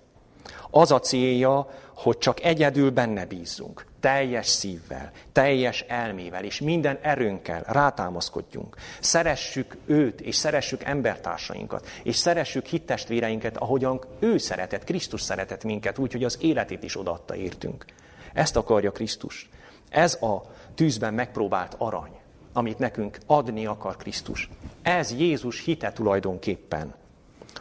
Az 0.72 0.92
a 0.92 1.00
célja, 1.00 1.70
hogy 1.96 2.18
csak 2.18 2.44
egyedül 2.44 2.92
benne 2.92 3.26
bízzunk. 3.26 3.88
teljes 4.00 4.48
szívvel, 4.48 5.12
teljes 5.32 5.86
elmével 5.88 6.44
és 6.44 6.62
minden 6.62 7.00
erőnkkel 7.02 7.64
rátámaszkodjunk. 7.68 8.76
Szeressük 9.00 9.78
őt, 9.86 10.22
és 10.22 10.36
szeressük 10.36 10.84
embertársainkat, 10.84 11.88
és 12.04 12.16
szeressük 12.16 12.66
hittestvéreinket, 12.66 13.58
ahogyan 13.58 14.02
ő 14.20 14.38
szeretett, 14.38 14.84
Krisztus 14.84 15.22
szeretett 15.22 15.64
minket, 15.64 15.98
úgyhogy 15.98 16.24
az 16.24 16.38
életét 16.42 16.84
is 16.84 17.00
odaadta 17.00 17.36
értünk. 17.36 17.86
Ezt 18.34 18.56
akarja 18.56 18.92
Krisztus. 18.92 19.50
Ez 19.90 20.14
a 20.22 20.42
tűzben 20.76 21.14
megpróbált 21.14 21.76
arany, 21.78 22.20
amit 22.54 22.80
nekünk 22.80 23.18
adni 23.26 23.66
akar 23.66 23.96
Krisztus. 23.96 24.50
Ez 24.82 25.14
Jézus 25.14 25.64
hite 25.64 25.92
tulajdonképpen, 25.92 26.96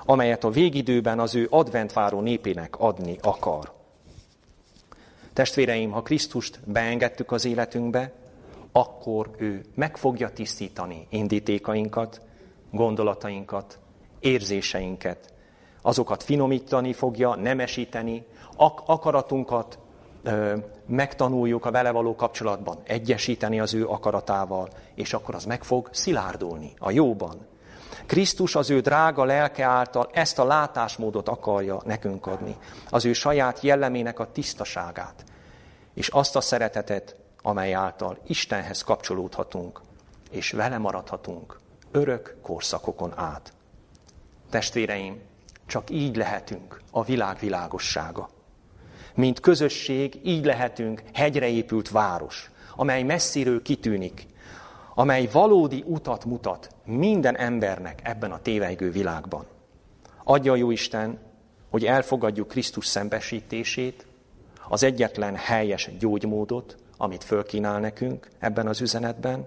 amelyet 0.04 0.44
a 0.44 0.50
végidőben 0.50 1.18
az 1.18 1.34
ő 1.34 1.46
adventváró 1.50 2.20
népének 2.20 2.78
adni 2.78 3.18
akar. 3.22 3.72
Testvéreim, 5.32 5.90
ha 5.90 6.02
Krisztust 6.02 6.60
beengedtük 6.64 7.32
az 7.32 7.44
életünkbe, 7.44 8.12
akkor 8.72 9.30
ő 9.36 9.64
meg 9.74 9.96
fogja 9.96 10.30
tisztítani 10.32 11.06
indítékainkat, 11.10 12.20
gondolatainkat, 12.70 13.78
érzéseinket. 14.20 15.32
Azokat 15.82 16.22
finomítani 16.22 16.92
fogja, 16.92 17.34
nemesíteni, 17.34 18.24
ak- 18.56 18.88
akaratunkat 18.88 19.78
megtanuljuk 20.86 21.64
a 21.64 21.70
vele 21.70 21.90
való 21.90 22.14
kapcsolatban, 22.14 22.78
egyesíteni 22.84 23.60
az 23.60 23.74
ő 23.74 23.86
akaratával, 23.86 24.68
és 24.94 25.12
akkor 25.12 25.34
az 25.34 25.44
meg 25.44 25.64
fog 25.64 25.88
szilárdulni 25.92 26.72
a 26.78 26.90
jóban. 26.90 27.46
Krisztus 28.06 28.54
az 28.54 28.70
ő 28.70 28.80
drága 28.80 29.24
lelke 29.24 29.64
által 29.64 30.08
ezt 30.12 30.38
a 30.38 30.44
látásmódot 30.44 31.28
akarja 31.28 31.80
nekünk 31.84 32.26
adni. 32.26 32.56
Az 32.90 33.04
ő 33.04 33.12
saját 33.12 33.60
jellemének 33.60 34.18
a 34.18 34.32
tisztaságát, 34.32 35.24
és 35.94 36.08
azt 36.08 36.36
a 36.36 36.40
szeretetet, 36.40 37.16
amely 37.42 37.74
által 37.74 38.18
Istenhez 38.26 38.82
kapcsolódhatunk, 38.82 39.80
és 40.30 40.50
vele 40.50 40.78
maradhatunk 40.78 41.58
örök 41.90 42.36
korszakokon 42.42 43.12
át. 43.16 43.52
Testvéreim, 44.50 45.20
csak 45.66 45.90
így 45.90 46.16
lehetünk 46.16 46.80
a 46.90 47.04
világ 47.04 47.38
világossága. 47.38 48.28
Mint 49.18 49.40
közösség 49.40 50.20
így 50.24 50.44
lehetünk 50.44 51.02
hegyre 51.14 51.48
épült 51.48 51.90
város, 51.90 52.50
amely 52.76 53.02
messziről 53.02 53.62
kitűnik, 53.62 54.26
amely 54.94 55.28
valódi 55.32 55.84
utat 55.86 56.24
mutat 56.24 56.68
minden 56.84 57.36
embernek 57.36 58.00
ebben 58.02 58.30
a 58.30 58.42
tévejgő 58.42 58.90
világban. 58.90 59.46
Adja 60.24 60.56
jó 60.56 60.70
Isten, 60.70 61.18
hogy 61.70 61.84
elfogadjuk 61.84 62.48
Krisztus 62.48 62.86
szembesítését, 62.86 64.06
az 64.68 64.82
egyetlen 64.82 65.36
helyes 65.36 65.90
gyógymódot, 65.98 66.76
amit 66.96 67.24
fölkínál 67.24 67.80
nekünk 67.80 68.28
ebben 68.38 68.66
az 68.66 68.80
üzenetben, 68.80 69.46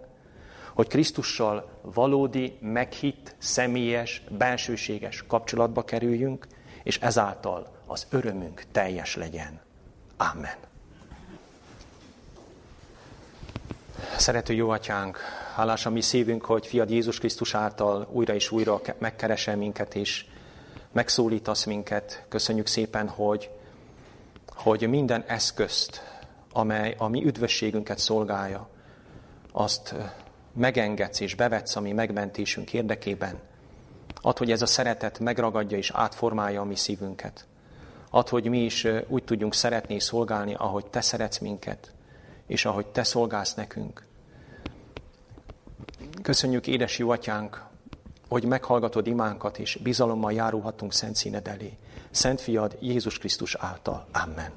hogy 0.73 0.87
Krisztussal 0.87 1.69
valódi, 1.81 2.57
meghitt, 2.61 3.35
személyes, 3.37 4.23
bensőséges 4.37 5.23
kapcsolatba 5.27 5.83
kerüljünk, 5.83 6.47
és 6.83 6.99
ezáltal 6.99 7.79
az 7.91 8.07
örömünk 8.09 8.63
teljes 8.71 9.15
legyen. 9.15 9.59
Amen. 10.17 10.55
Szerető 14.17 14.53
jó 14.53 14.69
atyánk, 14.69 15.17
hálás 15.55 15.85
a 15.85 15.89
mi 15.89 16.01
szívünk, 16.01 16.45
hogy 16.45 16.67
fiad 16.67 16.89
Jézus 16.89 17.19
Krisztus 17.19 17.55
által 17.55 18.07
újra 18.11 18.33
és 18.33 18.51
újra 18.51 18.81
megkeresel 18.97 19.57
minket, 19.57 19.95
és 19.95 20.25
megszólítasz 20.91 21.63
minket. 21.63 22.25
Köszönjük 22.29 22.67
szépen, 22.67 23.07
hogy 23.07 23.49
hogy 24.55 24.89
minden 24.89 25.23
eszközt, 25.27 26.01
amely 26.51 26.95
a 26.97 27.07
mi 27.07 27.25
üdvösségünket 27.25 27.99
szolgálja, 27.99 28.69
azt 29.51 29.95
megengedsz 30.53 31.19
és 31.19 31.35
bevetsz 31.35 31.75
a 31.75 31.81
mi 31.81 31.91
megmentésünk 31.91 32.73
érdekében. 32.73 33.39
Ad, 34.21 34.37
hogy 34.37 34.51
ez 34.51 34.61
a 34.61 34.65
szeretet 34.65 35.19
megragadja 35.19 35.77
és 35.77 35.91
átformálja 35.93 36.61
a 36.61 36.65
mi 36.65 36.75
szívünket. 36.75 37.45
Ad, 38.13 38.29
hogy 38.29 38.49
mi 38.49 38.63
is 38.63 38.87
úgy 39.07 39.23
tudjunk 39.23 39.53
szeretni 39.53 39.93
és 39.93 40.03
szolgálni, 40.03 40.53
ahogy 40.53 40.85
Te 40.85 41.01
szeretsz 41.01 41.37
minket, 41.37 41.91
és 42.47 42.65
ahogy 42.65 42.85
Te 42.85 43.03
szolgálsz 43.03 43.53
nekünk. 43.53 44.05
Köszönjük, 46.21 46.67
édes 46.67 46.97
jó 46.97 47.09
atyánk, 47.09 47.63
hogy 48.29 48.43
meghallgatod 48.43 49.07
imánkat, 49.07 49.57
és 49.59 49.79
bizalommal 49.83 50.33
járulhatunk 50.33 50.93
szent 50.93 51.15
színed 51.15 51.47
elé. 51.47 51.77
Szent 52.09 52.41
fiad 52.41 52.77
Jézus 52.79 53.17
Krisztus 53.17 53.55
által. 53.55 54.07
Amen. 54.11 54.51